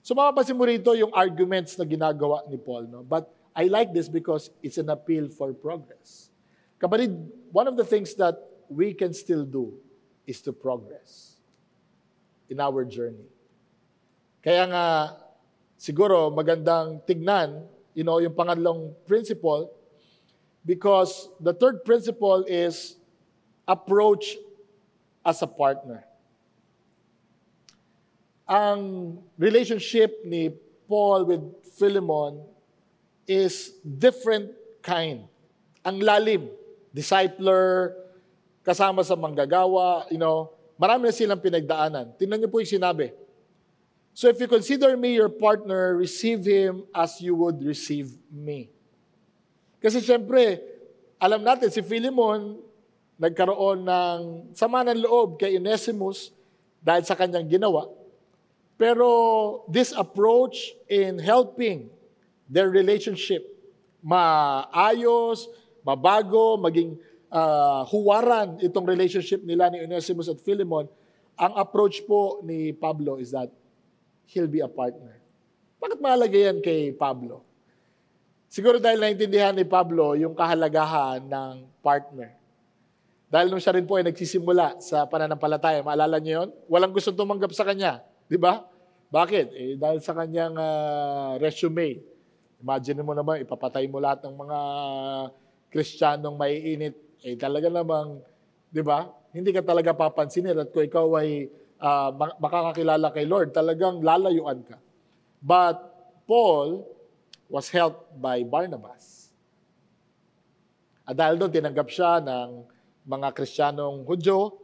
[0.05, 2.85] So mapapansin mo rito yung arguments na ginagawa ni Paul.
[2.85, 3.01] No?
[3.01, 3.25] But
[3.57, 6.29] I like this because it's an appeal for progress.
[6.77, 7.09] Kapatid,
[7.49, 8.37] one of the things that
[8.69, 9.81] we can still do
[10.29, 11.41] is to progress
[12.53, 13.25] in our journey.
[14.45, 14.85] Kaya nga,
[15.73, 17.65] siguro magandang tignan,
[17.97, 19.73] you know, yung pangatlong principle,
[20.67, 22.99] because the third principle is
[23.63, 24.35] approach
[25.23, 26.03] as a partner.
[28.43, 30.51] Ang relationship ni
[30.91, 31.43] Paul with
[31.79, 32.43] Philemon
[33.23, 34.51] is different
[34.83, 35.23] kind.
[35.87, 36.51] Ang lalim,
[36.91, 37.95] discipler,
[38.63, 42.11] kasama sa manggagawa, you know, marami na silang pinagdaanan.
[42.19, 43.15] Tingnan niyo po yung sinabi.
[44.11, 48.76] So if you consider me your partner, receive him as you would receive me.
[49.77, 50.61] Kasi syempre,
[51.21, 52.57] alam natin si Philemon,
[53.17, 54.19] nagkaroon ng
[54.53, 56.29] sama ng loob kay Onesimus
[56.81, 57.89] dahil sa kanyang ginawa.
[58.77, 59.09] Pero
[59.65, 61.89] this approach in helping
[62.45, 63.57] their relationship
[64.05, 65.49] maayos,
[65.81, 66.95] mabago, maging
[67.33, 70.87] uh, huwaran itong relationship nila ni Onesimus at Philemon,
[71.37, 73.49] ang approach po ni Pablo is that
[74.29, 75.17] he'll be a partner.
[75.77, 77.46] Bakit mahalaga yan kay Pablo?
[78.47, 82.31] Siguro dahil naintindihan ni Pablo yung kahalagahan ng partner.
[83.27, 86.49] Dahil nung siya rin po ay nagsisimula sa pananampalataya, maalala niyo yun?
[86.71, 87.99] Walang gusto tumanggap sa kanya.
[88.31, 88.63] Di ba?
[89.11, 89.47] Bakit?
[89.51, 91.99] Eh, dahil sa kanyang uh, resume.
[92.63, 94.59] Imagine mo naman, ipapatay mo lahat ng mga
[95.67, 96.95] Kristiyanong maiinit.
[97.27, 98.23] Eh, talaga namang,
[98.71, 99.11] di ba?
[99.35, 101.51] Hindi ka talaga papansinin at kung ikaw ay
[101.83, 104.79] uh, makakakilala kay Lord, talagang lalayuan ka.
[105.43, 105.83] But
[106.23, 106.96] Paul
[107.47, 109.31] was helped by Barnabas.
[111.07, 112.67] At dahil doon, tinanggap siya ng
[113.07, 114.59] mga Kristiyanong Hudyo.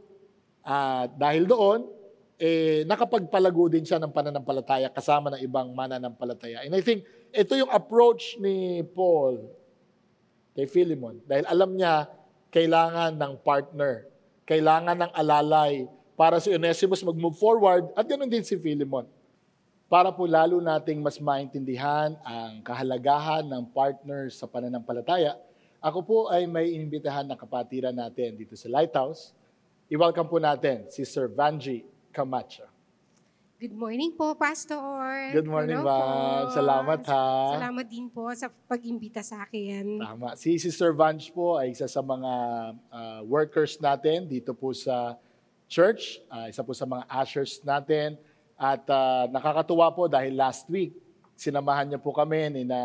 [0.63, 1.88] At dahil doon,
[2.36, 6.67] eh, nakapagpalago din siya ng pananampalataya kasama ng ibang mananampalataya.
[6.67, 9.48] And I think ito yung approach ni Paul
[10.52, 11.24] kay Philemon.
[11.24, 12.12] Dahil alam niya,
[12.52, 14.12] kailangan ng partner.
[14.43, 19.08] Kailangan ng alalay para si Onesimus mag-move forward at ganoon din si Philemon.
[19.91, 25.38] Para po lalo nating mas maintindihan ang kahalagahan ng partner sa pananampalataya,
[25.84, 29.36] ako po ay may inimbitahan na kapatiran natin dito sa Lighthouse.
[29.91, 31.84] I-welcome po natin si Sir Vanji
[32.15, 32.74] Camacho.
[33.63, 35.32] Good morning po, Pastor.
[35.32, 36.52] Good morning, ma'am.
[36.52, 37.56] Salamat ha.
[37.56, 40.04] Salamat din po sa pag-imbita sa akin.
[40.04, 40.36] Tama.
[40.36, 42.34] Si Sister Vange po ay isa sa mga
[42.91, 45.15] uh, workers natin dito po sa
[45.72, 46.19] church.
[46.28, 48.19] Uh, isa po sa mga ushers natin.
[48.58, 50.96] At uh, nakakatuwa po dahil last week,
[51.34, 52.80] sinamahan niya po kami ni na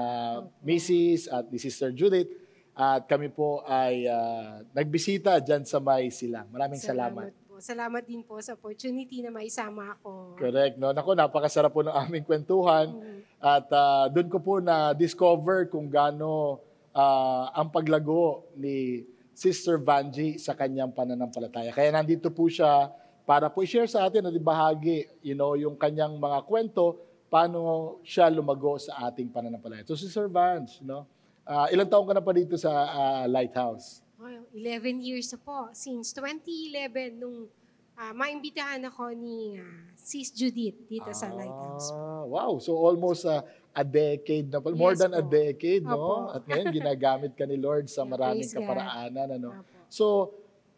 [0.64, 1.28] Mrs.
[1.28, 2.30] at ni Sister Judith.
[2.78, 6.46] At kami po ay uh, nagbisita dyan sa may silang.
[6.50, 7.34] Maraming salamat.
[7.34, 10.38] salamat Salamat din po sa opportunity na maisama ako.
[10.38, 10.78] Correct.
[10.78, 10.94] No?
[10.94, 12.94] Nako, napakasarap po ng aming kwentuhan.
[12.94, 13.18] Mm-hmm.
[13.42, 16.62] At uh, doon ko po na-discover kung gaano
[16.94, 19.02] uh, ang paglago ni
[19.34, 21.74] Sister Vanji sa kanyang pananampalataya.
[21.74, 22.94] Kaya nandito po siya
[23.28, 26.96] para po i-share sa atin at ibahagi you know, yung kanyang mga kwento
[27.28, 29.84] paano siya lumago sa ating pananampalataya.
[29.84, 31.04] So, Sister Vange, no?
[31.44, 34.00] uh, ilang taong ka na pa dito sa uh, Lighthouse?
[34.16, 35.68] Oh, 11 years na po.
[35.76, 37.52] Since 2011, nung
[38.00, 41.92] uh, maimbitahan ako ni uh, Sis Judith dito ah, sa Lighthouse.
[42.28, 43.44] Wow, so almost uh,
[43.76, 45.20] a decade na, more yes, than po.
[45.20, 46.00] a decade, no?
[46.00, 46.14] Opo.
[46.32, 49.50] At ngayon, ginagamit ka ni Lord sa maraming kaparaanan, ano?
[49.60, 49.76] Opo.
[49.92, 50.04] So,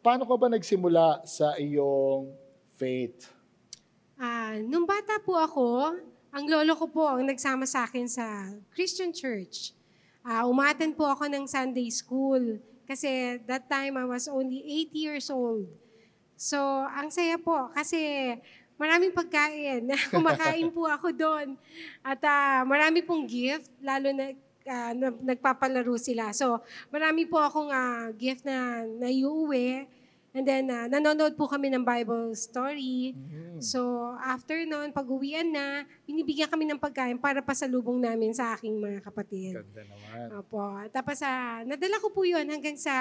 [0.00, 2.32] paano ka ba nagsimula sa iyong
[2.76, 3.28] faith?
[4.20, 5.96] Uh, nung bata po ako,
[6.30, 9.72] ang lolo ko po ang nagsama sa akin sa Christian Church.
[10.20, 12.60] Uh, umaten po ako ng Sunday school.
[12.84, 14.60] Kasi that time I was only
[14.92, 15.68] 8 years old.
[16.34, 16.58] So,
[16.88, 18.34] ang saya po kasi
[18.80, 19.92] maraming pagkain.
[20.12, 21.56] Kumakain po ako doon.
[22.00, 24.32] At uh, marami pong gift, lalo na
[24.70, 24.92] uh,
[25.26, 26.30] nagpapalaro sila.
[26.30, 26.62] So,
[26.94, 29.98] marami po akong uh, gift na naiuwi.
[30.30, 33.18] And then, uh, nanonood po kami ng Bible story.
[33.18, 33.58] Mm-hmm.
[33.58, 38.78] So, after noon, pag uwian na, binibigyan kami ng pagkain para pasalubong namin sa aking
[38.78, 39.58] mga kapatid.
[39.58, 40.26] Ganda naman.
[40.38, 40.62] Opo.
[40.94, 42.94] Tapos, uh, nadala ko po yun hanggang sa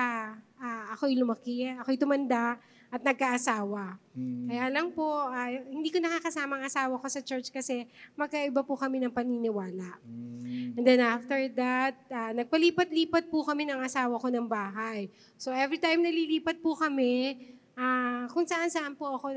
[0.58, 2.58] uh, ako'y lumaki, ako'y tumanda,
[2.90, 4.02] at nagkaasawa.
[4.18, 4.46] Mm.
[4.50, 7.86] Kaya lang po, uh, hindi ko nakakasama ang asawa ko sa church kasi
[8.18, 10.02] magkaiba po kami ng paniniwala.
[10.02, 10.74] Mm.
[10.78, 15.14] And then after that, uh, nagpalipat-lipat po kami ng asawa ko ng bahay.
[15.38, 17.38] So every time nalilipat po kami,
[17.78, 19.32] uh, kung saan-saan po ako,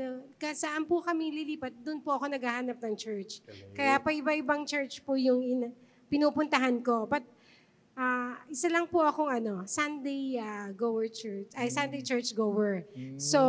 [0.57, 3.45] saan po kami lilipat, doon po ako naghahanap ng church.
[3.77, 5.69] Kaya pa iba-ibang church po yung in,
[6.09, 7.05] pinupuntahan ko.
[7.05, 7.25] But
[7.93, 12.89] Ah, isa lang po akong ano, Sunday ah, goer church, ay Sunday church goer.
[13.21, 13.39] So,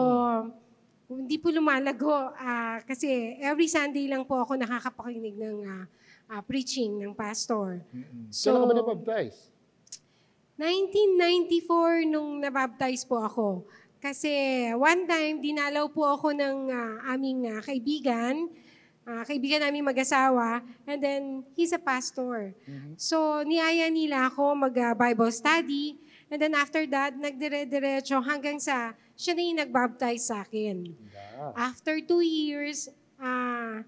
[1.09, 5.85] hindi po lumalago ah, kasi every Sunday lang po ako nakakapakinig ng ah,
[6.29, 7.81] ah, preaching ng pastor.
[8.29, 9.37] So, Kailan ka ba na-baptize?
[10.61, 13.49] 1994 nung nabaptize po ako.
[13.99, 14.31] Kasi
[14.77, 18.53] one time, dinalaw po ako ng ah, aming ah, kaibigan,
[19.05, 21.23] ah, kaibigan namin mag-asawa, and then
[21.57, 22.53] he's a pastor.
[22.97, 25.97] So, niyaya nila ako mag-Bible study,
[26.29, 30.91] and then after that, nagdire-diretso hanggang sa siya na yung nag-baptize sa akin.
[30.91, 31.55] Yeah.
[31.55, 32.91] After two years,
[33.23, 33.87] ah,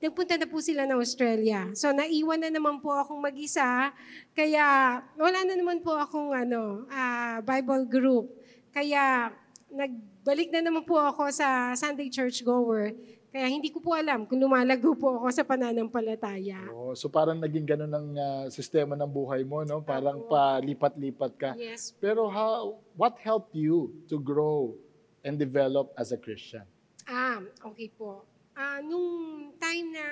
[0.00, 1.72] nagpunta na po sila ng Australia.
[1.72, 3.92] So, naiwan na naman po akong mag-isa.
[4.36, 8.28] Kaya, wala na naman po akong ano, ah, Bible group.
[8.72, 9.32] Kaya,
[9.72, 12.94] nagbalik na naman po ako sa Sunday Church Goer.
[13.34, 16.70] Kaya hindi ko po alam kung lumalago po ako sa pananampalataya.
[16.70, 19.82] Oh, so parang naging ganun ang ah, sistema ng buhay mo, no?
[19.82, 21.50] Parang palipat-lipat ka.
[21.58, 21.98] Yes.
[21.98, 24.78] Pero how, what helped you to grow
[25.26, 26.62] and develop as a Christian?
[27.10, 28.22] Ah, okay po.
[28.54, 30.06] Ah, nung time na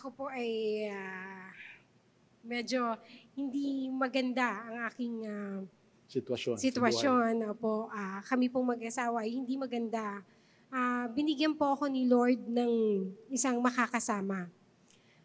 [0.00, 0.48] ako po ay
[0.88, 1.52] ah,
[2.40, 2.96] medyo
[3.36, 5.60] hindi maganda ang aking ah,
[6.08, 6.56] Sitwasyon.
[6.56, 7.34] sitwasyon.
[7.52, 10.24] Opo, ah, kami pong mag-asawa ay hindi maganda.
[10.68, 12.72] Ah, binigyan po ako ni Lord ng
[13.28, 14.52] isang makakasama.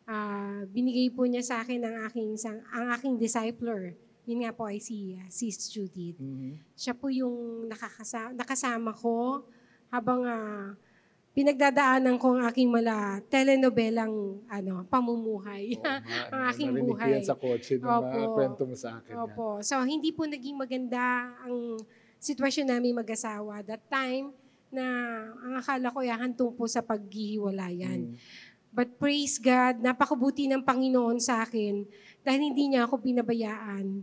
[0.04, 3.96] Ah, binigay po niya sa akin ang aking isang ang aking discipler.
[4.24, 6.16] Yun nga po ay si ah, Sis Judith.
[6.16, 6.60] Mhm.
[6.76, 9.44] Siya po yung nakakasama, nakasama ko
[9.92, 10.76] habang ah,
[11.34, 15.76] pinagdadaanan ko ang aking mala telenobelang ano, pamumuhay.
[15.76, 15.94] Nga,
[16.34, 17.10] Ang aking Narinig buhay.
[17.10, 18.38] yan sa kotse nung Opo.
[18.38, 19.12] kwento mo sa akin.
[19.12, 19.20] yan.
[19.28, 19.48] Opo.
[19.60, 21.82] So, hindi po naging maganda ang
[22.22, 23.66] sitwasyon namin mag-asawa.
[23.66, 24.30] That time,
[24.74, 24.86] na
[25.38, 28.10] ang akala ko ay hantong po sa paghihiwalayan.
[28.10, 28.18] Mm.
[28.74, 31.86] But praise God, napakabuti ng Panginoon sa akin
[32.26, 34.02] dahil hindi niya ako pinabayaan.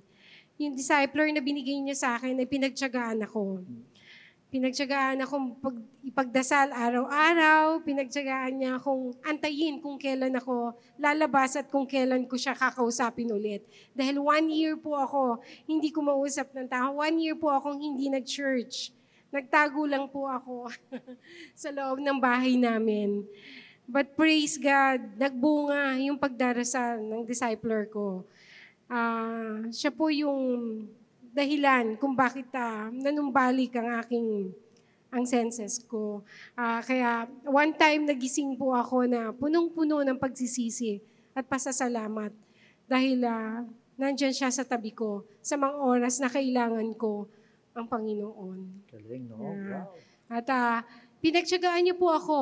[0.63, 3.67] Yung discipler na binigay niya sa akin ay pinagtyagaan ako.
[4.51, 5.75] Pinagtyagaan akong pag,
[6.07, 12.55] ipagdasal araw-araw, pinagtyagaan niya akong antayin kung kailan ako lalabas at kung kailan ko siya
[12.55, 13.67] kakausapin ulit.
[13.91, 17.03] Dahil one year po ako, hindi ko mausap ng tao.
[17.03, 19.00] One year po akong hindi nag-church.
[19.31, 20.67] Nagtago lang po ako
[21.63, 23.23] sa loob ng bahay namin.
[23.87, 28.27] But praise God, nagbunga yung pagdarasal ng discipler ko.
[28.91, 30.83] Ah, siya po yung
[31.31, 34.51] dahilan kung bakit ah, nanumbalik ang aking
[35.11, 36.23] ang senses ko.
[36.55, 41.03] Ah, kaya one time nagising po ako na punong-puno ng pagsisisi
[41.35, 42.35] at pasasalamat
[42.87, 43.63] dahil ah,
[43.95, 47.27] nandyan siya sa tabi ko sa mga oras na kailangan ko
[47.75, 48.59] ang Panginoon.
[48.91, 49.37] Galing, no?
[49.39, 49.87] Yeah.
[49.87, 49.95] Wow.
[50.31, 50.79] At uh,
[51.19, 52.39] pinagtsagaan niyo po ako.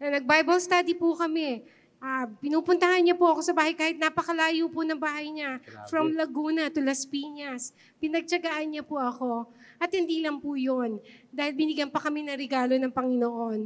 [0.00, 1.66] Na Nag-Bible study po kami.
[2.00, 5.60] Ah, pinupuntahan niya po ako sa bahay kahit napakalayo po ng bahay niya.
[5.60, 5.84] Grabe.
[5.92, 7.76] From Laguna to Las Piñas.
[8.00, 9.52] Pinagtsagaan niya po ako.
[9.76, 10.96] At hindi lang po yun.
[11.28, 13.60] Dahil binigyan pa kami ng regalo ng Panginoon.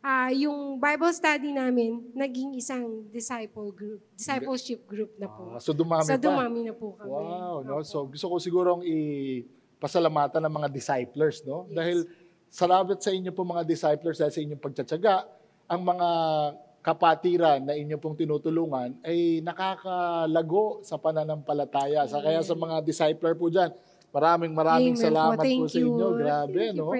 [0.00, 5.52] Ah, yung Bible study namin, naging isang disciple group, discipleship group na po.
[5.52, 6.24] Ah, so dumami so pa.
[6.24, 7.10] dumami na po kami.
[7.10, 7.84] Wow, no?
[7.84, 8.80] So gusto ko sigurong
[9.80, 11.64] i-pasalamatan ng mga disciplers, no?
[11.64, 11.72] Yes.
[11.72, 11.98] Dahil
[12.52, 15.24] salamat sa inyo po mga disciplers dahil sa inyong pagtsatsaga,
[15.72, 16.08] ang mga
[16.84, 22.04] kapatiran na inyo pong tinutulungan ay nakakalago sa pananampalataya.
[22.04, 23.72] Sa kaya sa mga discipler po dyan,
[24.12, 25.08] maraming maraming Amen po.
[25.08, 25.88] salamat po, Thank sa you.
[25.88, 26.06] inyo.
[26.20, 26.92] Grabe, Thank no?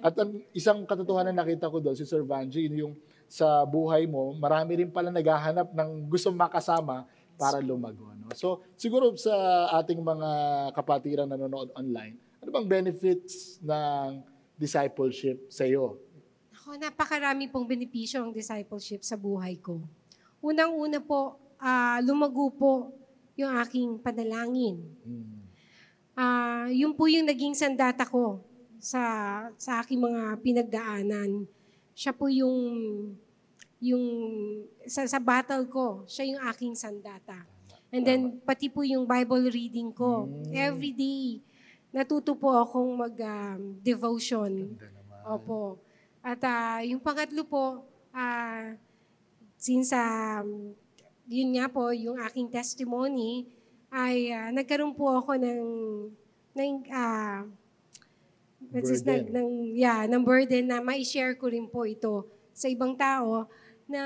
[0.00, 2.96] At ang isang katotohanan na nakita ko doon, si Sir Vanji, yung
[3.28, 8.12] sa buhay mo, marami rin pala naghahanap ng gusto makasama para lumago.
[8.14, 8.30] No?
[8.34, 10.30] So, siguro sa ating mga
[10.76, 14.22] kapatiran na nanonood online, ano bang benefits ng
[14.58, 15.98] discipleship sa iyo?
[16.54, 19.82] Ako, napakarami pong benepisyo ang discipleship sa buhay ko.
[20.42, 22.72] Unang-una po, ah, lumago po
[23.38, 24.78] yung aking panalangin.
[25.02, 25.42] Hmm.
[26.12, 28.44] Ah, yun po yung naging sandata ko
[28.82, 29.00] sa
[29.56, 31.46] sa aking mga pinagdaanan.
[31.96, 32.58] Siya po yung
[33.82, 34.06] yung
[34.86, 37.42] sa, sa battle ko, siya yung aking sandata.
[37.90, 40.30] And then pati po yung Bible reading ko.
[40.30, 40.54] Mm.
[40.54, 41.42] Every day
[41.92, 43.76] natuto po akong mag um.
[45.28, 45.76] Opo.
[46.24, 47.84] At ah, yung pangatlo po,
[48.16, 48.72] ah,
[49.60, 50.72] since um,
[51.28, 53.44] yun nga po, yung aking testimony,
[53.92, 55.62] ay ah, nagkaroon po ako ng,
[56.56, 57.44] ng ah,
[58.72, 59.28] what's this, Burden.
[59.28, 62.24] ng, ng, yeah, ng burden na mai-share ko rin po ito
[62.56, 63.44] sa ibang tao
[63.92, 64.02] na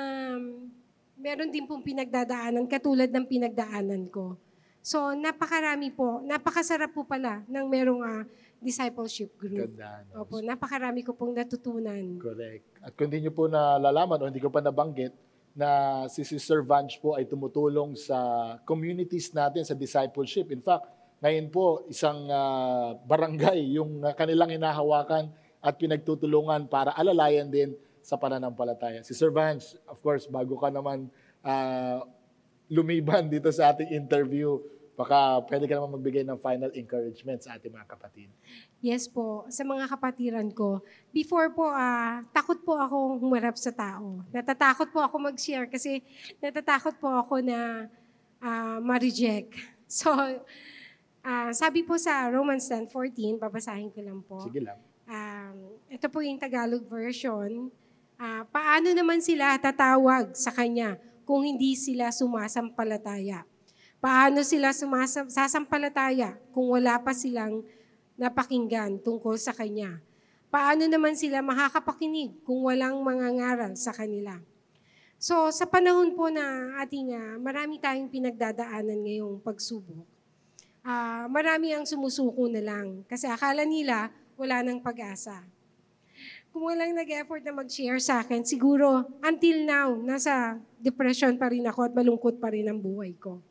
[1.15, 4.35] meron din pong pinagdadaanan katulad ng pinagdaanan ko.
[4.83, 8.23] So, napakarami po, napakasarap po pala ng merong ah,
[8.63, 9.75] discipleship group.
[9.75, 10.07] Ganda.
[10.15, 10.23] No?
[10.23, 12.19] Opo, napakarami ko pong natutunan.
[12.23, 12.83] Correct.
[12.83, 15.11] At kung hindi nyo po nalalaman o hindi ko pa nabanggit,
[15.57, 18.21] na si Sister Vange po ay tumutulong sa
[18.69, 20.53] communities natin sa discipleship.
[20.53, 20.85] In fact,
[21.25, 25.33] ngayon po, isang uh, barangay yung uh, kanilang hinahawakan
[25.65, 27.73] at pinagtutulungan para alalayan din
[28.07, 29.03] sa pananampalataya.
[29.03, 31.11] Si Sir Vance, of course, bago ka naman
[31.43, 32.07] uh,
[32.71, 34.63] lumiban dito sa ating interview,
[34.95, 38.31] baka pwede ka naman magbigay ng final encouragement sa ating mga kapatid.
[38.79, 40.87] Yes po, sa mga kapatiran ko.
[41.11, 44.23] Before po, uh, takot po ako humarap sa tao.
[44.31, 45.99] Natatakot po ako mag-share kasi
[46.39, 47.91] natatakot po ako na
[48.39, 49.51] uh, ma-reject.
[49.87, 50.11] So,
[51.23, 54.43] uh, sabi po sa Romans 10.14, babasahin ko lang po.
[54.43, 54.75] Sige lang.
[55.07, 57.71] Um, ito po yung Tagalog version.
[58.17, 60.97] Uh, paano naman sila tatawag sa Kanya
[61.29, 63.45] kung hindi sila sumasampalataya?
[64.01, 67.61] Paano sila sumasam- sasampalataya kung wala pa silang
[68.17, 70.01] napakinggan tungkol sa Kanya?
[70.49, 74.41] Paano naman sila makakapakinig kung walang mangangaral sa kanila?
[75.21, 80.09] So, sa panahon po na ating uh, marami tayong pinagdadaanan ngayong pagsubok,
[80.89, 84.09] uh, marami ang sumusuko na lang kasi akala nila
[84.41, 85.45] wala nang pag-asa.
[86.57, 91.85] Kung walang nag-effort na mag-share sa akin, siguro until now, nasa depression pa rin ako
[91.85, 93.45] at malungkot pa rin ang buhay ko.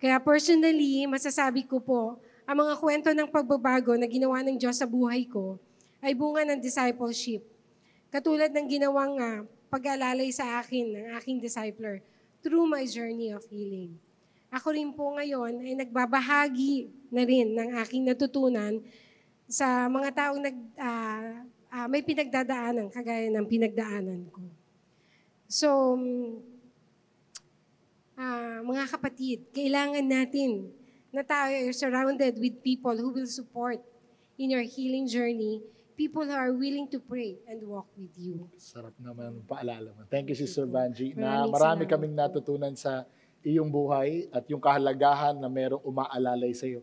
[0.00, 2.16] Kaya personally, masasabi ko po,
[2.48, 5.60] ang mga kwento ng pagbabago na ginawa ng Diyos sa buhay ko
[6.00, 7.44] ay bunga ng discipleship.
[8.08, 12.00] Katulad ng ginawang uh, pag-alalay sa akin ng aking discipler
[12.40, 13.92] through my journey of healing.
[14.48, 18.80] Ako rin po ngayon ay nagbabahagi na rin ng aking natutunan
[19.44, 24.44] sa mga taong nag, uh, uh, may pinagdadaanan, kagaya ng pinagdaanan ko.
[25.48, 25.96] So,
[28.16, 30.68] uh, mga kapatid, kailangan natin
[31.12, 33.80] na tayo are surrounded with people who will support
[34.40, 35.60] in your healing journey,
[35.96, 38.48] people who are willing to pray and walk with you.
[38.56, 40.08] Sarap naman paalala mo.
[40.08, 43.04] Thank you, Sister Vanji, na marami kaming natutunan sa
[43.44, 46.80] iyong buhay at yung kahalagahan na merong umaalalay sa iyo.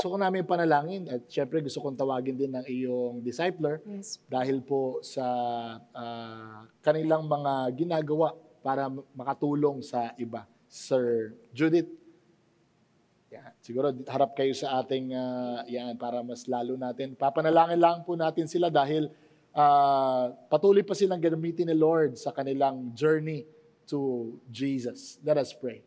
[0.00, 4.16] Gusto ko namin panalangin at syempre gusto kong tawagin din ng iyong discipler yes.
[4.24, 5.28] dahil po sa
[5.76, 8.32] uh, kanilang mga ginagawa
[8.64, 10.48] para makatulong sa iba.
[10.72, 11.92] Sir Judith,
[13.28, 13.52] yan.
[13.60, 17.12] Siguro harap kayo sa ating uh, yan para mas lalo natin.
[17.12, 19.12] Papanalangin lang po natin sila dahil
[19.52, 23.44] uh, patuloy pa silang gamitin ni Lord sa kanilang journey
[23.84, 25.20] to Jesus.
[25.20, 25.84] Let us pray.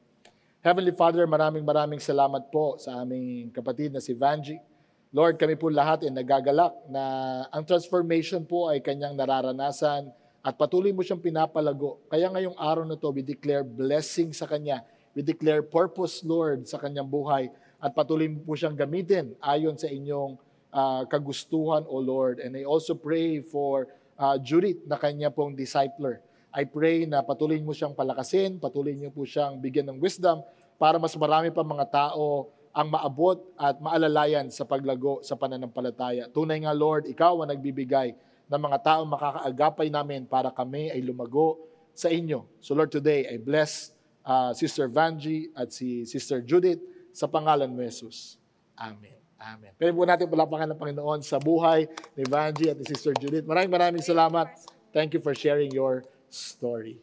[0.63, 4.63] Heavenly Father, maraming maraming salamat po sa aming kapatid na si Vanji.
[5.11, 7.03] Lord, kami po lahat ay nagagalak na
[7.51, 10.07] ang transformation po ay kanyang nararanasan
[10.39, 11.99] at patuloy mo siyang pinapalago.
[12.07, 16.81] Kaya ngayong araw na to, we declare blessing sa kanya We declare purpose, Lord, sa
[16.81, 17.45] kanyang buhay
[17.77, 20.41] at patuloy mo po siyang gamitin ayon sa inyong
[20.73, 22.41] uh, kagustuhan, O Lord.
[22.41, 23.85] And I also pray for
[24.17, 26.17] uh, Judith na kanya pong discipler.
[26.53, 30.45] I pray na patuloy mo siyang palakasin, patuloy niyo po siyang bigyan ng wisdom
[30.77, 36.29] para mas marami pa mga tao ang maabot at maalalayan sa paglago sa pananampalataya.
[36.29, 38.13] Tunay nga, Lord, ikaw ang nagbibigay
[38.49, 41.57] ng mga tao makakaagapay namin para kami ay lumago
[41.93, 42.45] sa inyo.
[42.61, 43.93] So Lord, today I bless
[44.25, 46.81] uh, Sister Vanji at si Sister Judith
[47.13, 48.37] sa pangalan mo, Jesus.
[48.77, 49.17] Amen.
[49.37, 49.73] Amen.
[49.75, 51.85] Pwede po natin palapakan ng Panginoon sa buhay
[52.17, 53.45] ni Vanji at ni Sister Judith.
[53.45, 54.49] Maraming maraming salamat.
[54.95, 56.97] Thank you for sharing your story.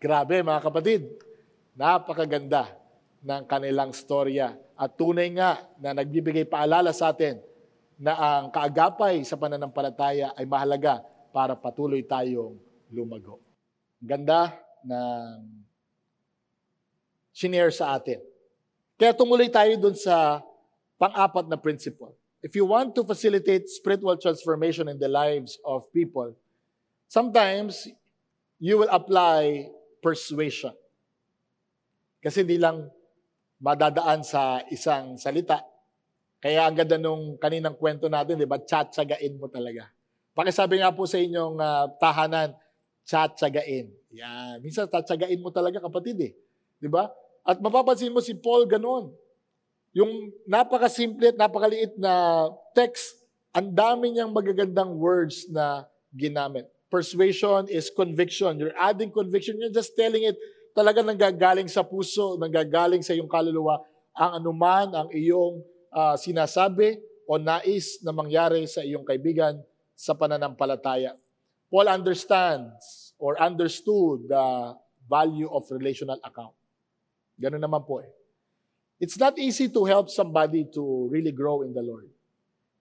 [0.00, 1.04] Grabe mga kapatid,
[1.76, 2.72] napakaganda
[3.20, 4.56] ng kanilang storya.
[4.78, 7.42] At tunay nga na nagbibigay paalala sa atin
[7.98, 11.02] na ang kaagapay sa pananampalataya ay mahalaga
[11.34, 12.56] para patuloy tayong
[12.94, 13.42] lumago.
[13.98, 14.54] Ganda
[14.86, 15.42] ng
[17.34, 18.22] shinare sa atin.
[18.98, 20.42] Kaya tumuloy tayo dun sa
[20.98, 22.14] pang-apat na principle.
[22.38, 26.38] If you want to facilitate spiritual transformation in the lives of people,
[27.10, 27.90] sometimes
[28.58, 29.70] you will apply
[30.02, 30.74] persuasion.
[32.18, 32.90] Kasi hindi lang
[33.62, 35.62] madadaan sa isang salita.
[36.38, 38.62] Kaya ang ganda nung kaninang kwento natin, di ba?
[38.62, 39.90] Tsatsagain mo talaga.
[40.34, 42.54] Pakisabi nga po sa inyong uh, tahanan,
[43.02, 43.90] tsatsagain.
[44.14, 44.62] Yan.
[44.62, 46.32] Minsan tsatsagain mo talaga kapatid eh.
[46.78, 47.10] Di ba?
[47.42, 49.10] At mapapansin mo si Paul ganoon.
[49.98, 53.18] Yung napakasimple at napakaliit na text,
[53.50, 56.70] ang dami niyang magagandang words na ginamit.
[56.88, 58.56] Persuasion is conviction.
[58.56, 59.60] You're adding conviction.
[59.60, 60.36] You're just telling it
[60.72, 63.82] talaga nanggagaling sa puso, nanggagaling sa iyong kaluluwa
[64.18, 65.62] ang anuman ang iyong
[65.94, 66.98] uh, sinasabi
[67.30, 69.62] o nais na mangyari sa iyong kaibigan
[69.94, 71.14] sa pananampalataya.
[71.70, 74.74] Paul understands or understood the
[75.06, 76.54] value of relational account.
[77.38, 78.10] Ganun naman po eh.
[78.98, 82.10] It's not easy to help somebody to really grow in the Lord.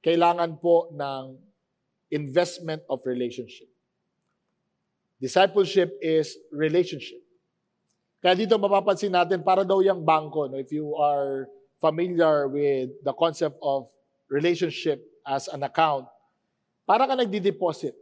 [0.01, 1.38] Kailangan po ng
[2.10, 3.70] investment of relationship.
[5.18, 7.18] Discipleship is relationship.
[8.22, 10.57] Kaya dito mapapansin natin, para daw yung bangko, no?
[10.57, 11.49] if you are
[11.82, 13.89] familiar with the concept of
[14.30, 16.05] relationship as an account,
[16.86, 17.93] para ka nagdi-deposit.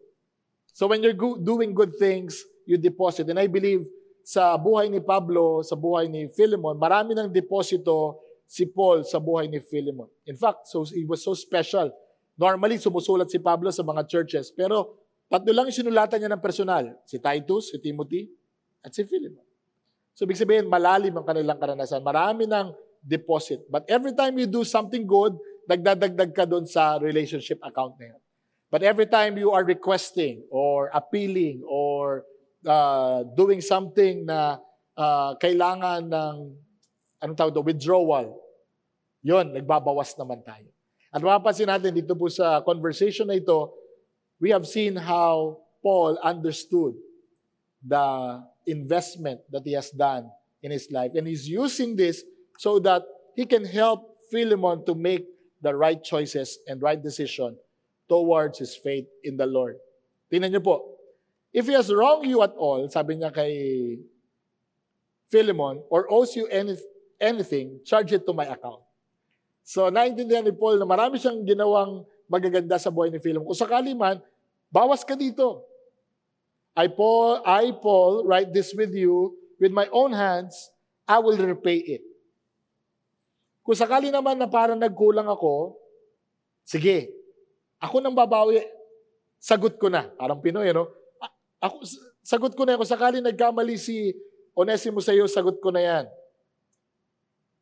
[0.75, 3.31] So when you're go- doing good things, you deposit.
[3.31, 3.87] And I believe
[4.25, 9.47] sa buhay ni Pablo, sa buhay ni Philemon, marami ng deposito si Paul sa buhay
[9.47, 10.09] ni Philemon.
[10.27, 11.93] In fact, so it was so special.
[12.35, 16.85] Normally, sumusulat si Pablo sa mga churches, pero tatlo lang sinulatan niya ng personal.
[17.05, 18.29] Si Titus, si Timothy,
[18.85, 19.41] at si Philemon.
[20.15, 21.99] So, ibig sabihin, malalim ang kanilang karanasan.
[21.99, 22.71] Marami ng
[23.03, 23.65] deposit.
[23.67, 25.35] But every time you do something good,
[25.67, 28.21] nagdadagdag ka doon sa relationship account na yun.
[28.73, 32.25] But every time you are requesting or appealing or
[32.65, 34.57] uh, doing something na
[34.97, 36.35] uh, kailangan ng
[37.21, 38.27] anong tawag doon, withdrawal,
[39.21, 40.69] yon nagbabawas naman tayo.
[41.13, 43.71] At mapapansin natin dito po sa conversation na ito,
[44.39, 46.95] we have seen how Paul understood
[47.85, 50.29] the investment that he has done
[50.63, 51.11] in his life.
[51.15, 52.23] And he's using this
[52.57, 53.03] so that
[53.35, 55.25] he can help Philemon to make
[55.61, 57.57] the right choices and right decision
[58.09, 59.77] towards his faith in the Lord.
[60.31, 60.97] Tingnan niyo po.
[61.53, 63.97] If he has wronged you at all, sabi niya kay
[65.29, 66.77] Philemon, or owes you any,
[67.21, 68.81] anything, charge it to my account.
[69.65, 73.45] So, naintindihan ni Paul na marami siyang ginawang magaganda sa buhay ni Philemon.
[73.45, 74.21] Kung sakali man,
[74.69, 75.63] bawas ka dito.
[76.75, 79.31] I, Paul, I, Paul, write this with you,
[79.63, 80.75] with my own hands,
[81.07, 82.03] I will repay it.
[83.63, 85.79] Kung sakali naman na parang nagkulang ako,
[86.67, 87.09] sige,
[87.79, 88.59] ako nang babawi,
[89.39, 90.11] sagot ko na.
[90.19, 90.91] Parang Pinoy, no?
[91.63, 91.81] Ako,
[92.21, 92.75] sagot ko na.
[92.75, 94.11] Kung sakali nagkamali si
[94.51, 96.05] Onesimo sa iyo, sagot ko na yan.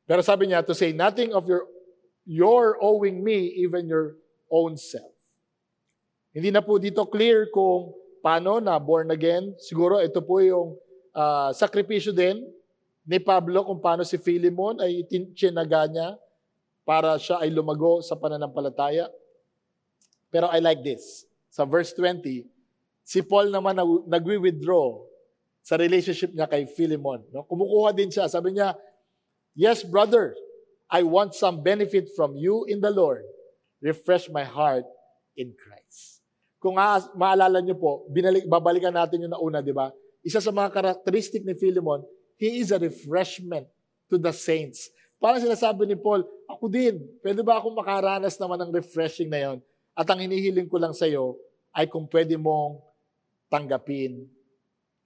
[0.04, 1.70] Pero sabi niya, to say nothing of your,
[2.28, 4.20] your owing me, even your
[4.54, 5.10] own self.
[6.30, 9.58] Hindi na po dito clear kung paano na born again.
[9.58, 10.78] Siguro ito po yung
[11.18, 12.46] uh, sakripisyo din
[13.04, 16.16] ni Pablo kung paano si Philemon ay tinaga niya
[16.86, 19.10] para siya ay lumago sa pananampalataya.
[20.30, 21.26] Pero I like this.
[21.54, 22.46] Sa verse 20,
[23.06, 23.78] si Paul naman
[24.10, 25.04] nagwi-withdraw
[25.62, 27.22] sa relationship niya kay Philemon.
[27.30, 27.46] No?
[27.46, 28.26] Kumukuha din siya.
[28.26, 28.74] Sabi niya,
[29.54, 30.34] Yes, brother,
[30.90, 33.22] I want some benefit from you in the Lord.
[33.84, 34.88] Refresh my heart
[35.36, 36.24] in Christ.
[36.64, 36.80] Kung
[37.20, 39.92] maalala niyo po, binalik, babalikan natin yung nauna, di ba?
[40.24, 42.00] Isa sa mga karakteristik ni Philemon,
[42.40, 43.68] he is a refreshment
[44.08, 44.88] to the saints.
[45.20, 49.58] Parang sinasabi ni Paul, ako din, pwede ba akong makaranas naman ng refreshing na yon?
[49.92, 51.36] At ang hinihiling ko lang sa iyo
[51.76, 52.80] ay kung pwede mong
[53.52, 54.24] tanggapin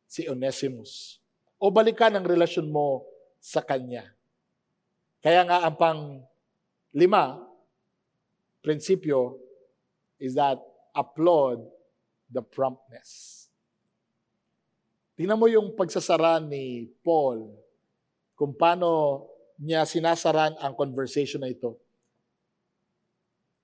[0.06, 1.18] si Onesimus.
[1.58, 3.02] O balikan ang relasyon mo
[3.42, 4.06] sa kanya.
[5.26, 6.02] Kaya nga ang pang
[6.94, 7.42] lima,
[8.68, 9.40] prinsipyo,
[10.20, 10.60] is that
[10.92, 11.64] applaud
[12.28, 13.48] the promptness.
[15.16, 17.48] Tingnan mo yung pagsasara ni Paul
[18.36, 19.24] kung paano
[19.56, 21.80] niya sinasaran ang conversation na ito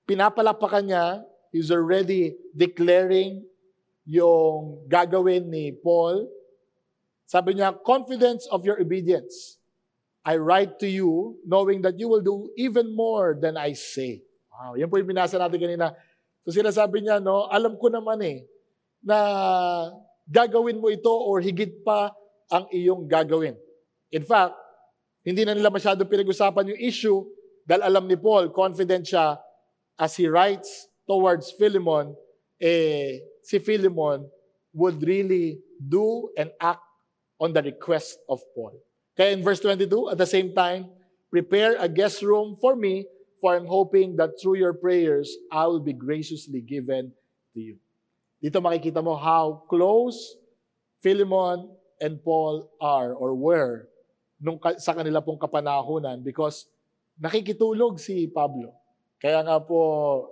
[0.04, 1.06] pinapalapakan niya,
[1.50, 3.44] he's already declaring
[4.04, 6.28] yung gagawin ni Paul.
[7.24, 9.56] Sabi niya, confidence of your obedience.
[10.24, 14.24] I write to you knowing that you will do even more than I say.
[14.54, 15.90] Wow, yan po yung binasa natin kanina.
[16.46, 18.46] So sinasabi niya, no, alam ko naman eh,
[19.02, 19.18] na
[20.30, 22.14] gagawin mo ito or higit pa
[22.48, 23.58] ang iyong gagawin.
[24.14, 24.54] In fact,
[25.26, 27.20] hindi na nila masyado pinag-usapan yung issue
[27.66, 29.40] dahil alam ni Paul, confident siya
[29.98, 30.68] as he writes
[31.08, 32.12] towards Philemon,
[32.60, 34.28] eh, si Philemon
[34.76, 36.84] would really do and act
[37.40, 38.76] on the request of Paul.
[39.16, 40.90] Kaya in verse 22, at the same time,
[41.30, 43.06] prepare a guest room for me,
[43.44, 47.12] for I'm hoping that through your prayers, I will be graciously given
[47.52, 47.76] to you.
[48.40, 50.16] Dito makikita mo how close
[51.04, 51.68] Philemon
[52.00, 53.92] and Paul are or were
[54.40, 56.72] nung, sa kanila pong kapanahunan because
[57.20, 58.72] nakikitulog si Pablo.
[59.20, 59.80] Kaya nga po,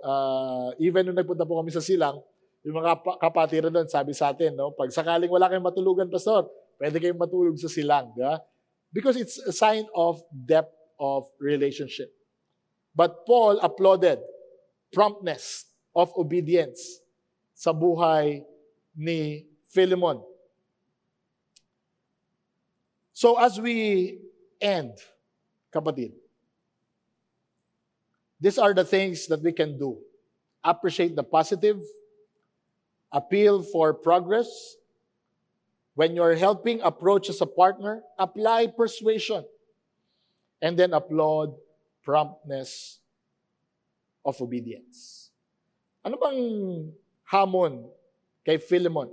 [0.01, 2.17] uh, even nung nagpunta po kami sa Silang,
[2.65, 6.49] yung mga kapatiran doon, sabi sa atin, no, pag sakaling wala kayong matulugan, Pastor,
[6.81, 8.09] pwede kayong matulog sa Silang.
[8.17, 8.41] Di ba?
[8.89, 12.09] Because it's a sign of depth of relationship.
[12.95, 14.19] But Paul applauded
[14.93, 15.65] promptness
[15.95, 17.01] of obedience
[17.53, 18.45] sa buhay
[18.95, 20.21] ni Philemon.
[23.13, 24.21] So as we
[24.61, 24.93] end,
[25.73, 26.13] kapatid,
[28.43, 30.03] These are the things that we can do.
[30.61, 31.79] Appreciate the positive,
[33.09, 34.75] appeal for progress.
[35.95, 39.45] When you're helping approach as a partner, apply persuasion.
[40.61, 41.55] And then applaud
[42.03, 42.99] promptness
[44.21, 45.31] of obedience.
[46.03, 46.39] Ano bang
[47.31, 47.87] hamon
[48.43, 49.09] kay Philemon?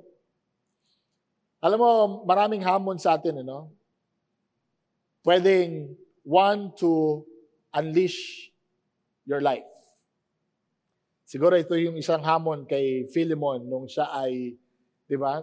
[1.63, 1.91] Alam mo,
[2.27, 3.71] maraming hamon sa atin, ano?
[5.23, 5.95] Pwedeng
[6.27, 7.23] one to
[7.71, 8.51] unleash
[9.29, 9.69] your life.
[11.31, 14.59] Siguro ito yung isang hamon kay Philemon nung siya ay,
[15.07, 15.39] di ba?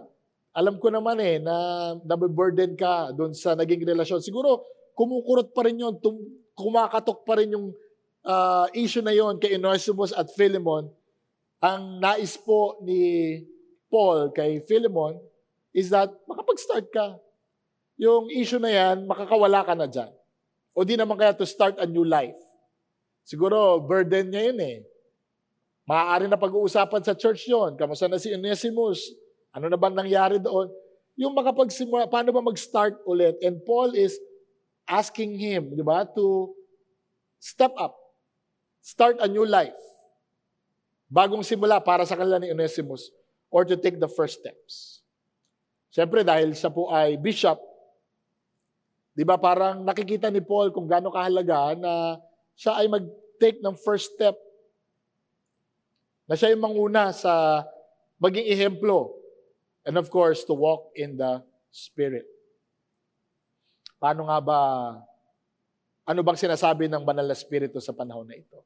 [0.52, 1.56] Alam ko naman eh, na
[2.02, 4.20] nabiburden ka doon sa naging relasyon.
[4.20, 6.28] Siguro, kumukurot pa rin yun, tum-
[6.58, 7.70] kumakatok pa rin yung
[8.26, 10.90] uh, issue na yon kay Onesimus at Philemon.
[11.62, 13.38] Ang nais po ni
[13.86, 15.18] Paul kay Philemon
[15.70, 17.14] is that makapag-start ka.
[17.98, 20.10] Yung issue na yan, makakawala ka na dyan.
[20.74, 22.38] O di naman kaya to start a new life.
[23.26, 24.78] Siguro, burden niya yun eh.
[25.82, 27.74] Maaari na pag-uusapan sa church yon.
[27.74, 29.02] Kamusta na si Onesimus?
[29.50, 30.70] Ano na ba nangyari doon?
[31.18, 33.34] Yung makapagsimula, paano ba mag-start ulit?
[33.42, 34.14] And Paul is
[34.88, 36.56] asking him, di ba, to
[37.36, 37.94] step up.
[38.80, 39.76] Start a new life.
[41.12, 43.12] Bagong simula para sa kanila ni Onesimus
[43.52, 45.04] or to take the first steps.
[45.92, 47.60] Siyempre, dahil siya po ay bishop,
[49.12, 52.20] di ba parang nakikita ni Paul kung gaano kahalaga na
[52.56, 54.36] siya ay mag-take ng first step
[56.28, 57.64] na siya yung manguna sa
[58.20, 59.16] maging ehemplo.
[59.88, 61.40] And of course, to walk in the
[61.72, 62.28] Spirit.
[63.98, 64.60] Paano nga ba,
[66.06, 68.62] ano bang sinasabi ng banal na Espiritu sa panahon na ito?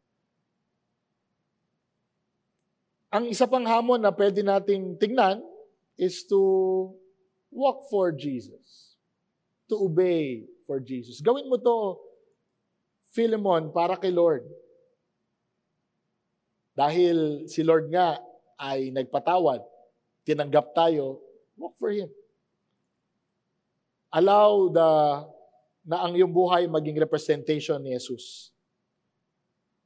[3.12, 5.41] Ang isa pang hamon na pwede nating tingnan
[6.01, 6.41] is to
[7.53, 8.97] walk for Jesus.
[9.68, 11.20] To obey for Jesus.
[11.20, 12.01] Gawin mo to,
[13.12, 14.49] Philemon, para kay Lord.
[16.72, 18.16] Dahil si Lord nga
[18.57, 19.61] ay nagpatawad,
[20.24, 21.20] tinanggap tayo,
[21.57, 22.09] walk for Him.
[24.13, 24.89] Allow the,
[25.89, 28.53] na ang iyong buhay maging representation ni Jesus.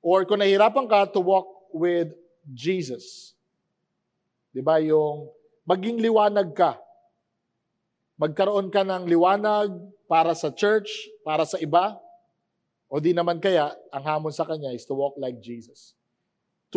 [0.02, 2.10] Or kung nahihirapan ka to walk with
[2.50, 3.34] Jesus.
[4.50, 4.82] Di ba?
[4.82, 5.30] Yung
[5.62, 6.78] maging liwanag ka.
[8.18, 9.70] Magkaroon ka ng liwanag
[10.10, 10.90] para sa church,
[11.22, 11.94] para sa iba.
[12.86, 15.96] O di naman kaya, ang hamon sa kanya is to walk like Jesus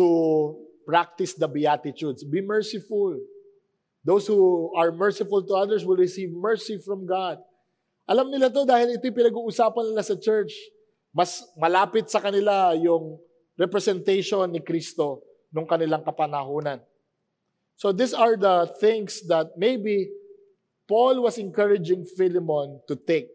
[0.00, 2.24] to practice the Beatitudes.
[2.24, 3.18] Be merciful.
[4.04, 7.38] Those who are merciful to others will receive mercy from God.
[8.08, 10.56] Alam nila to dahil ito pinag-uusapan nila sa church.
[11.12, 13.20] Mas malapit sa kanila yung
[13.60, 15.20] representation ni Kristo
[15.52, 16.80] nung kanilang kapanahunan.
[17.76, 20.08] So these are the things that maybe
[20.88, 23.30] Paul was encouraging Philemon to take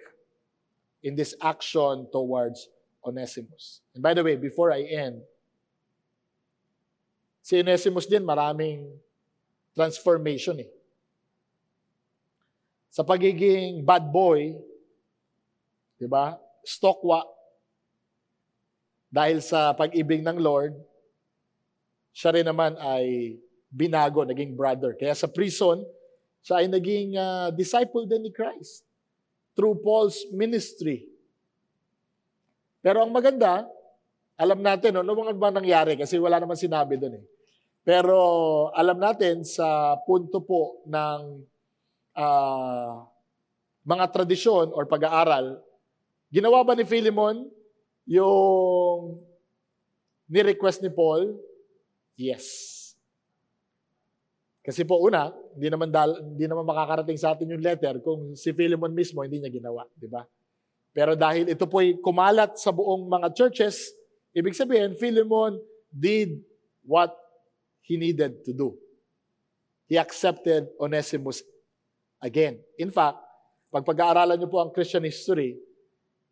[1.05, 2.67] in this action towards
[3.05, 3.85] Onesimus.
[3.93, 5.21] And by the way, before I end,
[7.45, 8.89] Si Onesimus din, maraming
[9.75, 10.69] transformation eh.
[12.95, 14.55] Sa pagiging bad boy,
[15.99, 16.39] di ba?
[16.63, 17.21] Stokwa,
[19.11, 20.79] dahil sa pag-ibig ng Lord,
[22.15, 23.35] siya rin naman ay
[23.67, 24.95] binago, naging brother.
[24.95, 25.83] Kaya sa prison,
[26.39, 28.87] siya ay naging uh, disciple din ni Christ
[29.55, 31.11] through Paul's ministry.
[32.79, 33.67] Pero ang maganda,
[34.39, 35.99] alam natin, no, ano ba nangyari?
[35.99, 37.25] Kasi wala naman sinabi doon eh.
[37.85, 38.17] Pero
[38.73, 41.45] alam natin sa punto po ng
[42.17, 43.05] uh,
[43.85, 45.61] mga tradisyon or pag-aaral,
[46.33, 47.45] ginawa ba ni Philemon
[48.09, 49.21] yung
[50.25, 51.37] ni-request ni Paul?
[52.17, 52.73] Yes.
[54.65, 58.49] Kasi po una, hindi naman dal, hindi naman makakarating sa atin yung letter kung si
[58.49, 60.25] Philemon mismo hindi niya ginawa, di ba?
[60.89, 63.93] Pero dahil ito po ay kumalat sa buong mga churches,
[64.33, 65.61] ibig sabihin Philemon
[65.93, 66.41] did
[66.81, 67.13] what
[67.85, 68.73] he needed to do.
[69.85, 71.45] He accepted Onesimus
[72.17, 72.57] again.
[72.81, 73.21] In fact,
[73.69, 75.61] pag pag-aaralan niyo po ang Christian history,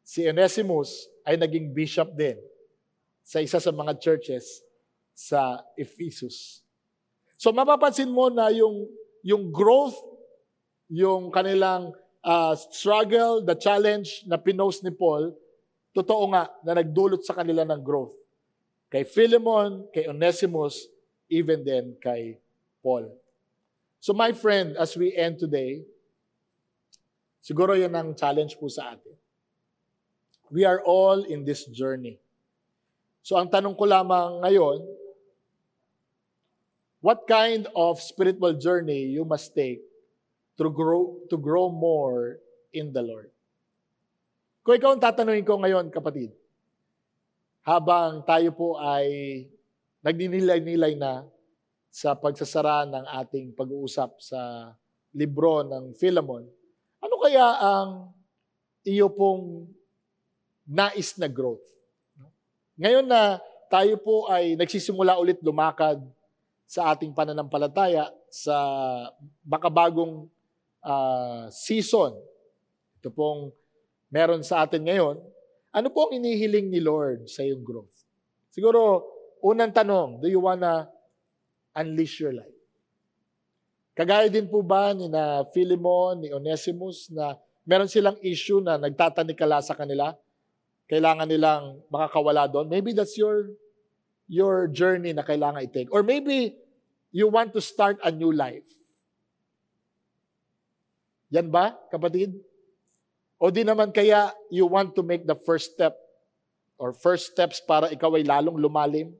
[0.01, 2.35] si Onesimus ay naging bishop din
[3.21, 4.65] sa isa sa mga churches
[5.13, 6.65] sa Ephesus.
[7.37, 8.89] So mapapansin mo na yung
[9.23, 9.95] yung growth,
[10.89, 11.93] yung kanilang
[12.25, 15.31] uh, struggle, the challenge na pinost ni Paul,
[15.93, 18.17] totoo nga na nagdulot sa kanila ng growth.
[18.91, 20.89] Kay Philemon, kay Onesimus,
[21.33, 22.37] even then kay
[22.85, 23.09] Paul.
[23.97, 25.81] So my friend, as we end today,
[27.41, 29.15] siguro yun ang challenge po sa atin.
[30.53, 32.21] We are all in this journey.
[33.25, 34.85] So ang tanong ko lamang ngayon,
[36.99, 39.81] what kind of spiritual journey you must take
[40.59, 42.37] to grow, to grow more
[42.75, 43.31] in the Lord?
[44.63, 46.35] Kung ikaw ang tatanungin ko ngayon, kapatid,
[47.63, 49.47] habang tayo po ay
[50.03, 51.23] nagninilay-nilay na
[51.87, 54.73] sa pagsasara ng ating pag-uusap sa
[55.15, 56.43] libro ng Philemon,
[56.99, 57.89] ano kaya ang
[58.83, 59.71] iyo pong
[60.67, 61.63] nais na growth?
[62.75, 63.39] Ngayon na
[63.71, 66.01] tayo po ay nagsisimula ulit lumakad
[66.67, 68.57] sa ating pananampalataya sa
[69.45, 70.25] makabagong
[70.81, 72.17] uh, season,
[72.97, 73.53] ito pong
[74.09, 75.21] meron sa atin ngayon,
[75.73, 77.93] ano po ang inihiling ni Lord sa iyong growth?
[78.49, 79.12] Siguro,
[79.43, 80.87] unang tanong, do you wanna
[81.75, 82.55] unleash your life?
[83.93, 87.37] Kagaya din po ba ni na Philemon, ni Onesimus, na
[87.67, 90.17] meron silang issue na nagtatanikala sa kanila?
[90.89, 92.71] Kailangan nilang makakawala doon?
[92.71, 93.53] Maybe that's your
[94.25, 95.91] your journey na kailangan i-take.
[95.93, 96.57] Or maybe
[97.13, 98.65] you want to start a new life.
[101.29, 102.33] Yan ba, kapatid?
[103.37, 105.93] O di naman kaya you want to make the first step
[106.81, 109.13] or first steps para ikaw ay lalong lumalim?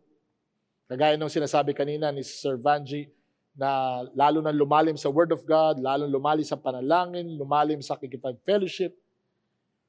[0.93, 3.09] Kagaya nung sinasabi kanina ni Sir Vanji,
[3.57, 8.93] na lalo na lumalim sa Word of God, lalo lumalim sa panalangin, lumalim sa kikipag-fellowship.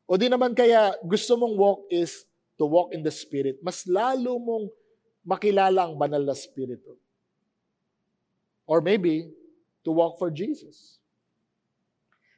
[0.08, 2.24] O di naman kaya gusto mong walk is
[2.56, 3.60] to walk in the Spirit.
[3.60, 4.72] Mas lalo mong
[5.28, 6.96] makilala ang banal na Spirito.
[8.64, 9.28] Or maybe,
[9.84, 10.96] to walk for Jesus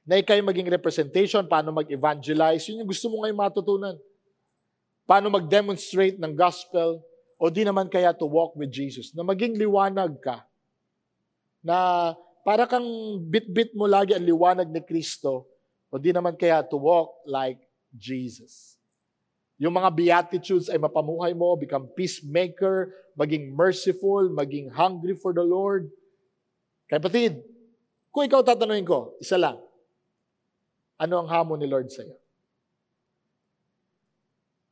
[0.02, 3.94] na ikay maging representation, paano mag-evangelize, yun yung gusto mo ngayon matutunan.
[5.06, 6.98] Paano mag-demonstrate ng gospel,
[7.36, 10.44] o di naman kaya to walk with Jesus, na maging liwanag ka,
[11.60, 12.12] na
[12.46, 12.86] para kang
[13.26, 15.44] bit-bit mo lagi ang liwanag ni Kristo,
[15.92, 17.60] o di naman kaya to walk like
[17.92, 18.80] Jesus.
[19.56, 25.88] Yung mga beatitudes ay mapamuhay mo, become peacemaker, maging merciful, maging hungry for the Lord.
[26.88, 27.40] Kaya patid,
[28.12, 29.56] kung ikaw tatanungin ko, isa lang,
[30.96, 32.16] ano ang hamon ni Lord sa iyo?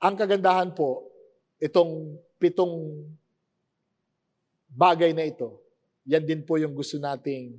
[0.04, 1.08] Ang kagandahan po,
[1.60, 3.08] itong pitong
[4.68, 5.64] bagay na ito,
[6.04, 7.56] yan din po yung gusto nating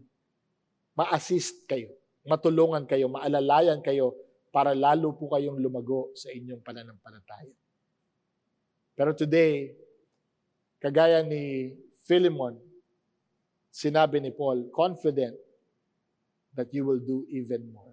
[0.94, 1.90] ma-assist kayo,
[2.22, 4.14] matulungan kayo, maalalayan kayo
[4.54, 7.58] para lalo po kayong lumago sa inyong pananampalataya.
[8.94, 9.74] Pero today,
[10.78, 11.74] kagaya ni
[12.06, 12.56] Philemon,
[13.74, 15.36] sinabi ni Paul, confident
[16.54, 17.92] that you will do even more.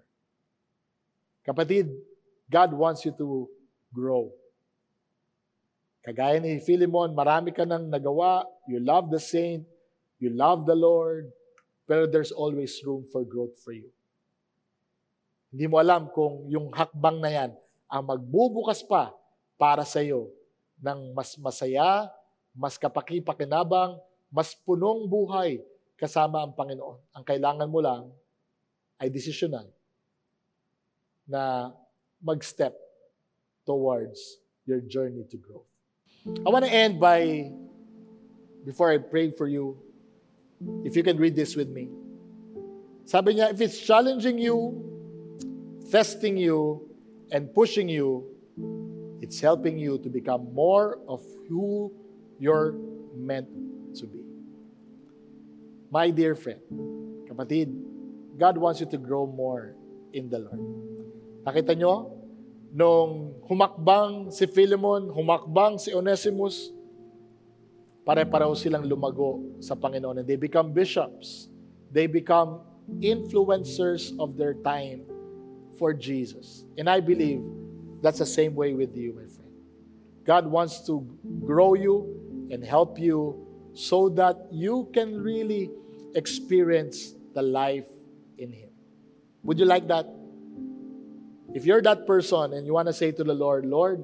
[1.43, 1.91] Kapatid,
[2.47, 3.49] God wants you to
[3.91, 4.31] grow.
[6.03, 9.63] Kagaya ni Philemon, marami ka nang nagawa, you love the saint,
[10.19, 11.31] you love the Lord,
[11.87, 13.87] pero there's always room for growth for you.
[15.47, 17.51] Hindi mo alam kung yung hakbang na yan
[17.87, 19.15] ang magbubukas pa
[19.55, 20.27] para sa iyo
[20.83, 22.11] ng mas masaya,
[22.51, 23.95] mas kapaki-pakinabang,
[24.27, 25.63] mas punong buhay
[25.95, 26.99] kasama ang Panginoon.
[27.15, 28.11] Ang kailangan mo lang
[28.99, 29.71] ay desisyonan
[31.23, 31.71] na
[32.19, 32.75] mag-step
[33.63, 35.72] towards your journey to growth.
[36.25, 37.51] I want to end by,
[38.65, 39.77] before I pray for you,
[40.85, 41.89] if you can read this with me.
[43.03, 44.79] Sabi niya, if it's challenging you,
[45.91, 46.87] testing you,
[47.31, 48.23] and pushing you,
[49.19, 51.19] it's helping you to become more of
[51.49, 51.91] who
[52.39, 52.75] you're
[53.15, 53.49] meant
[53.99, 54.23] to be.
[55.91, 56.59] My dear friend,
[57.27, 57.67] kapatid,
[58.39, 59.75] God wants you to grow more
[60.13, 60.63] in the Lord.
[61.43, 62.22] Nakita nyo?
[62.73, 66.73] Nung humakbang si Philemon, humakbang si Onesimus,
[68.01, 70.17] pare-pareho silang lumago sa Panginoon.
[70.17, 71.53] And they become bishops.
[71.93, 72.65] They become
[72.97, 75.05] influencers of their time
[75.77, 76.65] for Jesus.
[76.73, 77.45] And I believe
[78.01, 79.53] that's the same way with you, my friend.
[80.25, 81.05] God wants to
[81.45, 82.09] grow you
[82.49, 83.37] and help you
[83.77, 85.69] so that you can really
[86.15, 87.87] experience the life
[88.37, 88.69] in Him.
[89.43, 90.09] Would you like that?
[91.53, 94.03] If you're that person and you want to say to the Lord, Lord,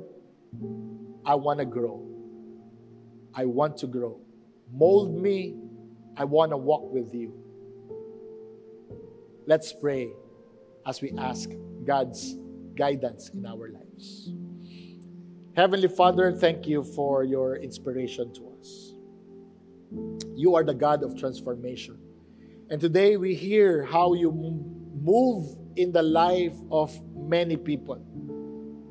[1.26, 2.06] I want to grow.
[3.34, 4.20] I want to grow.
[4.72, 5.56] Mold me.
[6.16, 7.34] I want to walk with you.
[9.48, 10.10] Let's pray
[10.86, 11.50] as we ask
[11.86, 12.36] God's
[12.76, 14.32] guidance in our lives.
[15.56, 18.94] Heavenly Father, thank you for your inspiration to us.
[20.36, 21.98] You are the God of transformation.
[22.70, 28.04] And today we hear how you move in the life of many people.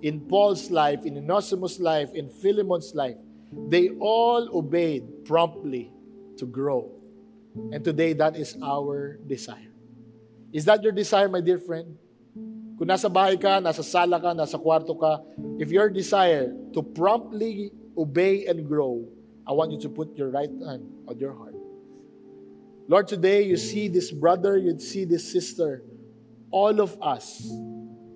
[0.01, 3.17] In Paul's life, in Onesimus' life, in Philemon's life,
[3.69, 5.93] they all obeyed promptly
[6.39, 6.89] to grow.
[7.73, 9.69] And today, that is our desire.
[10.53, 11.99] Is that your desire, my dear friend?
[12.79, 15.21] Kung nasa bahay ka, nasa sala ka, nasa kwarto ka,
[15.59, 19.05] if your desire to promptly obey and grow,
[19.45, 21.59] I want you to put your right hand on your heart.
[22.87, 25.83] Lord, today you see this brother, you see this sister,
[26.51, 27.47] all of us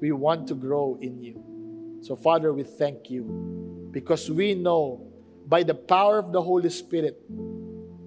[0.01, 2.01] we want to grow in you.
[2.03, 5.07] So, Father, we thank you because we know
[5.47, 7.21] by the power of the Holy Spirit,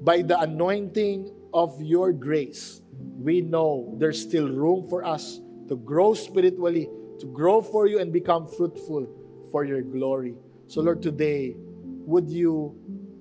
[0.04, 2.82] by the anointing of your grace,
[3.18, 8.12] we know there's still room for us to grow spiritually, to grow for you and
[8.12, 9.08] become fruitful
[9.52, 10.36] for your glory.
[10.68, 12.76] So, Lord, today, would you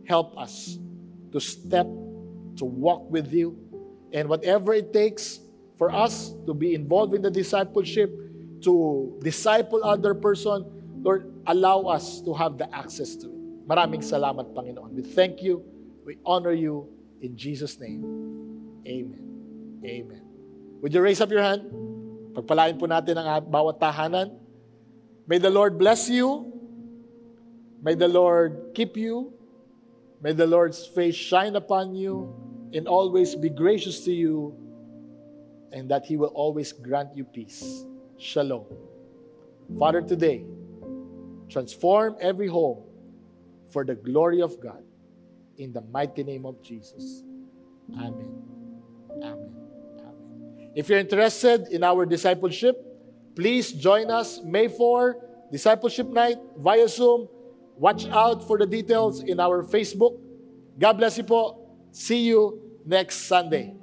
[0.07, 0.78] help us
[1.32, 1.86] to step,
[2.57, 3.57] to walk with you,
[4.12, 5.40] and whatever it takes
[5.77, 8.11] for us to be involved in the discipleship,
[8.62, 10.64] to disciple other person,
[11.03, 13.68] Lord, allow us to have the access to it.
[13.68, 14.93] Maraming salamat, Panginoon.
[14.93, 15.64] We thank you.
[16.05, 16.89] We honor you.
[17.25, 18.05] In Jesus' name,
[18.85, 19.81] Amen.
[19.85, 20.22] Amen.
[20.85, 21.64] Would you raise up your hand?
[22.37, 24.37] Pagpalain po natin ang bawat tahanan.
[25.25, 26.53] May the Lord bless you.
[27.81, 29.33] May the Lord keep you.
[30.20, 32.33] May the Lord's face shine upon you
[32.77, 34.57] and always be gracious to you,
[35.75, 37.85] and that He will always grant you peace.
[38.16, 38.64] Shalom.
[39.77, 40.45] Father, today,
[41.51, 42.85] transform every home
[43.70, 44.83] for the glory of God.
[45.59, 47.22] In the mighty name of Jesus.
[47.93, 48.14] Amen.
[49.11, 49.51] Amen.
[49.99, 50.70] Amen.
[50.75, 52.77] If you're interested in our discipleship,
[53.37, 55.16] please join us May 4,
[55.53, 57.29] Discipleship Night via Zoom.
[57.77, 60.18] Watch out for the details in our Facebook.
[60.79, 61.66] God bless you po.
[61.93, 63.75] See you next Sunday.